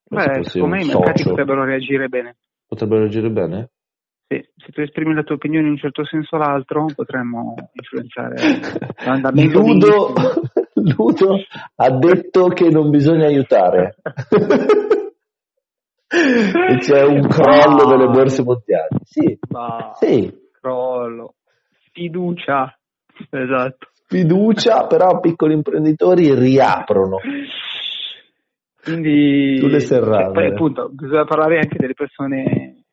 Beh, 0.08 0.44
secondo 0.44 0.76
me 0.76 0.84
i 0.84 0.86
mercati 0.86 1.24
potrebbero 1.24 1.64
reagire 1.64 2.06
bene. 2.06 2.36
Potrebbero 2.68 3.00
reagire 3.00 3.30
bene? 3.30 3.70
Sì, 4.28 4.40
se 4.54 4.70
tu 4.70 4.80
esprimi 4.80 5.12
la 5.12 5.24
tua 5.24 5.34
opinione 5.34 5.66
in 5.66 5.72
un 5.72 5.76
certo 5.76 6.04
senso 6.04 6.36
o 6.36 6.38
l'altro, 6.38 6.86
potremmo 6.94 7.56
influenzare 7.72 8.36
l'andamento 9.04 9.58
Ludo, 9.58 10.12
di... 10.14 10.22
Ludo 10.94 11.36
ha 11.74 11.90
detto 11.90 12.46
che 12.46 12.68
non 12.68 12.90
bisogna 12.90 13.26
aiutare. 13.26 13.96
c'è 16.06 17.02
un 17.02 17.26
crollo 17.26 17.86
delle 17.86 18.06
borse 18.06 18.44
mondiali. 18.44 18.98
Sì, 19.02 19.36
Ma... 19.48 19.90
sì. 19.94 20.32
crollo, 20.60 21.34
fiducia, 21.90 22.72
esatto. 23.30 23.88
Fiducia, 24.06 24.86
però 24.88 25.20
piccoli 25.20 25.54
imprenditori 25.54 26.34
riaprono. 26.34 27.18
Quindi, 28.82 29.56
Sulle 29.58 29.80
serrate. 29.80 30.24
Cioè, 30.24 30.32
poi 30.32 30.46
appunto 30.46 30.88
bisogna 30.90 31.24
parlare 31.24 31.56
anche 31.56 31.78
delle 31.78 31.94
persone, 31.94 32.84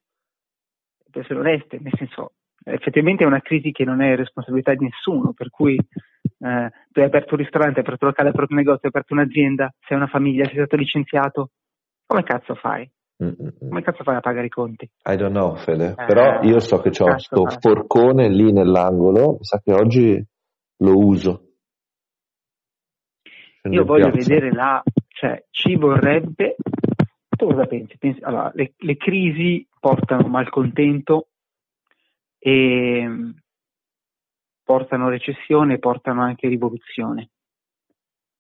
persone 1.12 1.40
oneste, 1.40 1.80
nel 1.82 1.94
senso 1.98 2.34
effettivamente 2.64 3.24
è 3.24 3.28
una 3.28 3.42
crisi 3.42 3.72
che 3.72 3.84
non 3.84 4.02
è 4.02 4.16
responsabilità 4.16 4.74
di 4.74 4.86
nessuno, 4.86 5.34
per 5.34 5.50
cui 5.50 5.76
eh, 5.76 6.70
tu 6.92 7.00
hai 7.00 7.06
aperto 7.06 7.34
un 7.34 7.42
ristorante, 7.42 7.80
hai 7.80 7.86
aperto 7.86 8.06
un 8.06 8.12
locale, 8.12 8.30
hai 8.30 8.34
aperto 8.34 8.54
un 8.54 8.60
negozio, 8.60 8.82
hai 8.84 8.90
aperto 8.90 9.14
un'azienda, 9.14 9.74
sei 9.86 9.98
una 9.98 10.08
famiglia, 10.08 10.46
sei 10.46 10.56
stato 10.56 10.76
licenziato, 10.76 11.50
come 12.06 12.24
cazzo 12.24 12.56
fai? 12.56 12.90
Come 13.18 13.84
cazzo 13.84 14.04
fai 14.04 14.16
a 14.16 14.20
pagare 14.20 14.48
i 14.48 14.50
conti? 14.50 14.90
I 15.04 15.16
don't 15.16 15.32
know, 15.32 15.56
Fede. 15.56 15.96
Eh, 15.96 16.06
Però 16.06 16.42
io 16.42 16.60
so 16.60 16.80
che 16.80 16.90
ho 16.90 17.06
cazzo, 17.06 17.20
sto 17.20 17.44
cazzo. 17.44 17.60
forcone 17.70 18.30
lì 18.30 18.52
nell'angolo, 18.52 19.34
mi 19.34 19.44
sa 19.44 19.60
che 19.64 19.74
oggi 19.74 20.26
lo 20.82 20.98
uso. 20.98 21.48
Scendo 23.58 23.78
Io 23.78 23.86
voglio 23.86 24.12
piazza. 24.12 24.34
vedere 24.34 24.52
là, 24.52 24.84
cioè 25.08 25.46
ci 25.52 25.76
vorrebbe, 25.76 26.56
tu 27.30 27.46
cosa 27.46 27.66
pensi? 27.66 27.98
Pensi- 27.98 28.24
allora, 28.24 28.52
le, 28.54 28.74
le 28.78 28.98
crisi 28.98 29.68
portano 29.80 30.28
malcontento 30.28 31.28
e 32.40 33.04
mm, 33.08 33.30
portano 34.64 35.10
recessione 35.10 35.78
portano 35.78 36.22
anche 36.22 36.48
rivoluzione. 36.48 37.30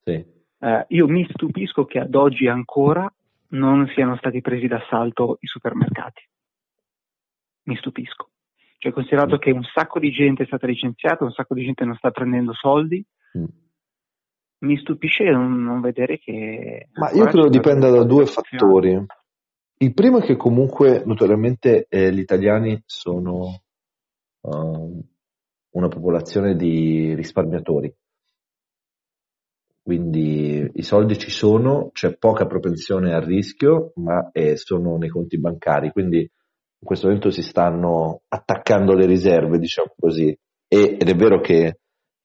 Sì. 0.04 0.40
Eh, 0.64 0.86
io 0.90 1.08
mi 1.08 1.28
stupisco 1.30 1.86
che 1.86 2.00
ad 2.00 2.16
oggi 2.16 2.48
ancora 2.48 3.12
non 3.50 3.88
siano 3.94 4.16
stati 4.18 4.42
presi 4.42 4.68
d'assalto 4.68 5.38
i 5.42 5.48
supermercati. 5.48 6.28
Mi 7.64 7.76
stupisco. 7.76 8.31
Cioè, 8.82 8.94
considerato 8.94 9.38
che 9.38 9.52
un 9.52 9.62
sacco 9.64 10.00
di 10.00 10.10
gente 10.10 10.42
è 10.42 10.48
stata 10.48 10.66
licenziata, 10.66 11.24
un 11.24 11.32
sacco 11.32 11.54
di 11.54 11.64
gente 11.64 11.86
non 11.86 11.94
sta 11.94 12.10
prendendo 12.10 12.52
soldi, 12.54 13.06
Mm. 13.38 13.46
mi 14.66 14.78
stupisce 14.78 15.24
non, 15.30 15.64
non 15.64 15.80
vedere 15.80 16.18
che... 16.18 16.90
Ma 16.94 17.12
io 17.12 17.26
credo 17.26 17.48
dipenda 17.48 17.90
da 17.90 18.04
due 18.04 18.26
fattori. 18.26 19.06
Il 19.78 19.94
primo 19.94 20.20
è 20.20 20.26
che 20.26 20.36
comunque 20.36 21.04
notoriamente 21.06 21.86
eh, 21.88 22.12
gli 22.12 22.20
italiani 22.20 22.82
sono 22.86 23.62
uh, 24.42 25.06
una 25.70 25.88
popolazione 25.88 26.56
di 26.56 27.14
risparmiatori, 27.16 27.96
quindi 29.82 30.70
i 30.74 30.84
soldi 30.84 31.18
ci 31.18 31.32
sono, 31.32 31.90
c'è 31.94 32.18
poca 32.18 32.46
propensione 32.46 33.14
al 33.14 33.22
rischio, 33.22 33.94
ma 33.96 34.30
eh, 34.32 34.58
sono 34.58 34.98
nei 34.98 35.10
conti 35.10 35.40
bancari, 35.40 35.92
quindi 35.92 36.30
in 36.82 36.88
questo 36.88 37.06
momento 37.06 37.30
si 37.30 37.44
stanno 37.44 38.22
attaccando 38.28 38.94
le 38.94 39.06
riserve, 39.06 39.60
diciamo 39.60 39.94
così, 40.00 40.36
e- 40.68 40.98
ed 41.00 41.08
è 41.08 41.16
vero 41.16 41.40
che 41.40 41.78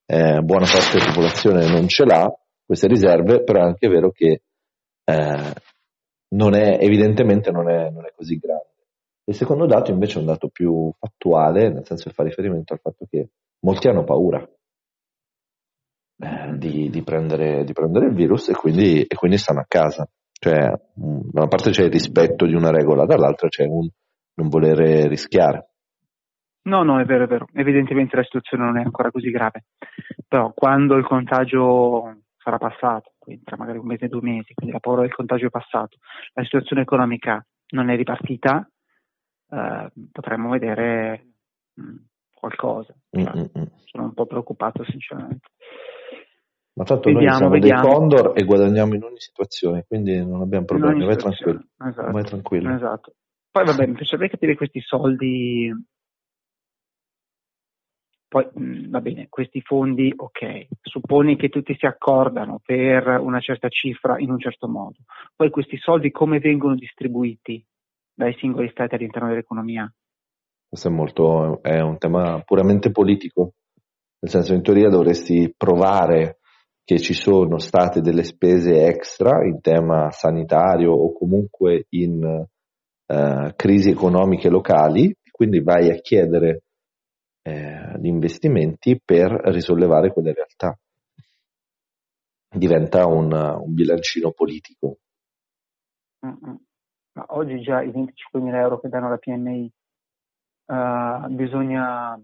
eh, 0.07 0.41
buona 0.41 0.67
parte 0.67 0.99
della 0.99 1.13
popolazione 1.13 1.69
non 1.69 1.89
ce 1.89 2.05
l'ha 2.05 2.33
queste 2.65 2.87
riserve, 2.87 3.45
però 3.45 3.61
è 3.61 3.65
anche 3.65 3.89
vero 3.89 4.11
che 4.11 4.41
eh, 5.05 5.53
non 6.29 6.55
è, 6.55 6.79
evidentemente 6.81 7.51
non 7.51 7.69
è, 7.69 7.91
non 7.91 8.07
è 8.07 8.13
così 8.17 8.39
grande. 8.39 8.65
Il 9.25 9.35
secondo 9.35 9.67
dato 9.67 9.91
invece 9.91 10.17
è 10.17 10.21
un 10.21 10.27
dato 10.27 10.49
più 10.49 10.91
fattuale, 10.99 11.69
nel 11.69 11.85
senso 11.85 12.09
che 12.09 12.15
fa 12.15 12.23
riferimento 12.23 12.73
al 12.73 12.81
fatto 12.81 13.07
che 13.11 13.29
molti 13.61 13.89
hanno 13.89 14.05
paura 14.05 14.41
eh, 16.19 16.57
di, 16.57 16.89
di 16.89 17.03
prendere, 17.03 17.65
di 17.65 17.73
prendere 17.73 18.07
il 18.07 18.15
virus 18.15 18.49
e 18.49 18.55
quindi, 18.55 19.03
e 19.03 19.15
quindi 19.15 19.37
stanno 19.37 19.61
a 19.61 19.67
casa. 19.69 20.09
Cioè, 20.33 20.59
da 20.95 21.41
una 21.41 21.49
parte 21.49 21.71
c'è 21.71 21.85
il 21.85 21.91
rispetto 21.91 22.47
di 22.47 22.55
una 22.55 22.71
regola, 22.71 23.05
dall'altra 23.05 23.49
c'è 23.49 23.65
un 23.65 23.89
non 24.37 24.49
volere 24.49 25.09
rischiare. 25.09 25.71
No, 26.67 26.83
no, 26.83 26.99
è 26.99 27.05
vero, 27.05 27.25
è 27.25 27.27
vero. 27.27 27.47
Evidentemente 27.53 28.17
la 28.17 28.25
situazione 28.25 28.65
non 28.65 28.79
è 28.79 28.83
ancora 28.83 29.11
così 29.11 29.31
grave. 29.31 29.67
Però 30.27 30.53
quando 30.53 30.97
il 30.97 31.07
contagio 31.07 32.23
sarà 32.37 32.59
passato, 32.59 33.13
quindi 33.19 33.45
tra 33.45 33.57
magari 33.57 33.79
un 33.79 33.87
mese, 33.87 34.09
due 34.09 34.21
mesi, 34.23 34.53
quindi 34.55 34.73
la 34.73 34.81
paura 34.81 35.03
del 35.03 35.15
contagio 35.15 35.47
è 35.47 35.51
passato, 35.51 35.99
la 36.33 36.43
situazione 36.43 36.83
economica 36.83 37.45
non 37.71 37.89
è 37.91 37.97
ripartita, 37.97 38.69
eh, 39.51 39.91
potremmo 40.11 40.51
vedere 40.51 41.27
mh, 41.75 41.95
qualcosa. 42.35 42.95
Mm, 43.17 43.25
Cioè, 43.25 43.37
mm, 43.37 43.61
mm. 43.61 43.65
sono 43.85 44.05
un 44.05 44.15
po' 44.15 44.27
preoccupato 44.27 44.85
sinceramente. 44.85 45.49
Ma 46.75 46.85
tanto 46.85 47.11
Vediamo, 47.11 47.27
noi 47.29 47.37
siamo 47.37 47.53
vediamo. 47.53 47.83
dei 47.83 47.93
condor 47.93 48.33
e 48.35 48.45
guadagniamo 48.45 48.95
in 48.95 49.03
ogni 49.05 49.21
situazione, 49.21 49.85
quindi 49.89 50.19
non 50.19 50.43
abbiamo 50.43 50.67
problemi, 50.67 51.05
vai 51.05 51.15
situazione. 51.15 51.65
tranquillo. 51.77 51.89
Esatto. 51.91 52.13
Vai 52.13 52.25
tranquillo. 52.25 52.75
Esatto. 52.75 53.13
Poi 53.57 53.65
vabbè, 53.65 53.87
mi 53.87 53.95
piacerebbe 53.95 54.29
capire 54.29 54.55
questi 54.55 54.83
soldi. 54.83 55.73
Poi 58.29 58.49
mh, 58.53 58.91
va 58.91 59.01
bene, 59.01 59.29
questi 59.31 59.63
fondi, 59.63 60.13
ok, 60.15 60.67
supponi 60.83 61.37
che 61.37 61.49
tutti 61.49 61.75
si 61.75 61.87
accordano 61.87 62.61
per 62.63 63.07
una 63.19 63.41
certa 63.41 63.69
cifra 63.71 64.19
in 64.19 64.31
un 64.31 64.39
certo 64.39 64.69
modo. 64.69 64.97
Poi 65.35 65.49
questi 65.49 65.79
soldi 65.79 66.11
come 66.11 66.39
vengono 66.39 66.75
distribuiti 66.75 67.65
dai 68.13 68.35
singoli 68.35 68.69
stati 68.69 68.95
all'interno 68.95 69.29
dell'economia? 69.29 69.91
Questo 70.69 70.89
è 70.89 70.93
molto, 70.93 71.63
è 71.63 71.81
un 71.81 71.97
tema 71.97 72.43
puramente 72.45 72.91
politico, 72.91 73.53
nel 74.19 74.31
senso 74.31 74.53
in 74.53 74.61
teoria 74.61 74.91
dovresti 74.91 75.55
provare 75.57 76.41
che 76.85 76.99
ci 76.99 77.15
sono 77.15 77.57
state 77.57 78.03
delle 78.03 78.23
spese 78.23 78.85
extra 78.85 79.47
in 79.47 79.63
tema 79.63 80.11
sanitario 80.11 80.93
o 80.93 81.11
comunque 81.17 81.87
in 81.95 82.45
eh, 83.07 83.53
crisi 83.57 83.91
economiche 83.91 84.49
locali, 84.49 85.15
quindi 85.31 85.61
vai 85.63 85.91
a 85.91 85.97
chiedere 86.01 86.63
eh, 87.43 87.99
gli 87.99 88.07
investimenti 88.07 89.01
per 89.03 89.31
risollevare 89.47 90.13
quelle 90.13 90.33
realtà. 90.33 90.77
Diventa 92.49 93.07
un, 93.07 93.33
un 93.33 93.75
bilancino 93.75 94.33
politico. 94.33 94.99
Ma 97.17 97.25
oggi 97.29 97.61
già 97.63 97.83
i 97.83 97.91
25.000 97.91 98.61
euro 98.61 98.79
che 98.81 98.89
danno 98.89 99.09
la 99.09 99.17
PMI 99.17 99.73
eh, 100.67 101.27
bisogna, 101.31 102.21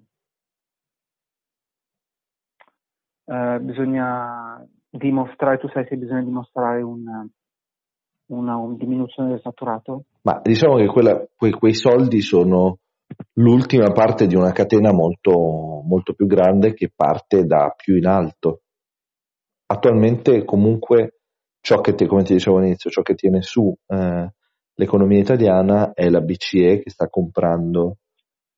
eh, 3.25 3.59
bisogna 3.61 4.66
dimostrare, 4.90 5.59
tu 5.59 5.68
sai 5.68 5.87
se 5.88 5.97
bisogna 5.97 6.23
dimostrare 6.23 6.83
un- 6.83 7.29
una, 8.27 8.57
un 8.57 8.77
diminuzione 8.77 9.31
del 9.31 9.40
fatturato? 9.40 10.05
Ma 10.23 10.41
diciamo 10.43 10.77
che 10.77 10.87
quella- 10.87 11.27
que- 11.37 11.51
quei 11.51 11.75
soldi 11.75 12.21
sono 12.21 12.79
l'ultima 13.35 13.91
parte 13.93 14.27
di 14.27 14.35
una 14.37 14.53
catena 14.53 14.93
molto, 14.93 15.83
molto 15.85 16.15
più 16.15 16.27
grande 16.27 16.75
che 16.75 16.91
parte 16.95 17.45
da 17.45 17.73
più 17.77 17.97
in 17.97 18.07
alto. 18.07 18.63
Attualmente 19.67 20.45
comunque 20.45 21.21
ciò 21.61 21.81
che, 21.81 21.95
ti- 21.95 22.07
come 22.07 22.23
ti 22.25 22.35
dicevo 22.35 22.59
all'inizio, 22.59 22.91
ciò 22.91 23.03
che 23.03 23.15
tiene 23.15 23.43
su 23.43 23.75
eh, 23.87 24.33
l'economia 24.75 25.19
italiana 25.19 25.93
è 25.93 26.09
la 26.09 26.21
BCE 26.21 26.81
che 26.83 26.91
sta 26.91 27.09
comprando 27.09 27.99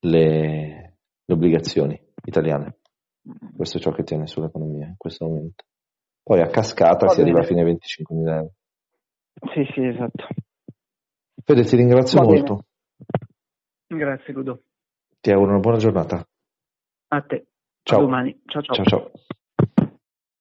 le, 0.01 0.97
le 1.25 1.35
obbligazioni 1.35 1.99
italiane. 2.25 2.79
Questo 3.57 3.79
è 3.79 3.81
ciò 3.81 3.91
che 3.91 4.03
tiene 4.03 4.27
sull'economia 4.27 4.87
in 4.87 4.97
questo 4.97 5.27
momento. 5.27 5.65
Poi 6.23 6.41
a 6.41 6.47
cascata 6.49 7.07
Va 7.07 7.13
si 7.13 7.21
arriva 7.21 7.41
bene. 7.41 7.47
fino 7.49 7.61
ai 7.61 7.67
25.000 7.67 8.35
euro. 8.37 8.53
Sì, 9.53 9.65
sì, 9.73 9.85
esatto. 9.85 10.27
Fede, 11.47 11.65
ti 11.65 11.77
ringrazio 11.77 12.19
Va 12.21 12.27
bene. 12.27 12.39
molto. 12.39 12.65
Grazie, 13.87 14.33
Guido. 14.33 14.63
Ti 15.21 15.31
auguro 15.31 15.51
una 15.51 15.61
buona 15.61 15.77
giornata. 15.77 16.27
A 17.09 17.21
te. 17.21 17.47
Ciao. 17.83 17.99
A 17.99 18.03
domani. 18.03 18.41
Ciao, 18.47 18.63
ciao. 18.63 18.77
ciao. 18.77 18.85
ciao. 18.85 19.11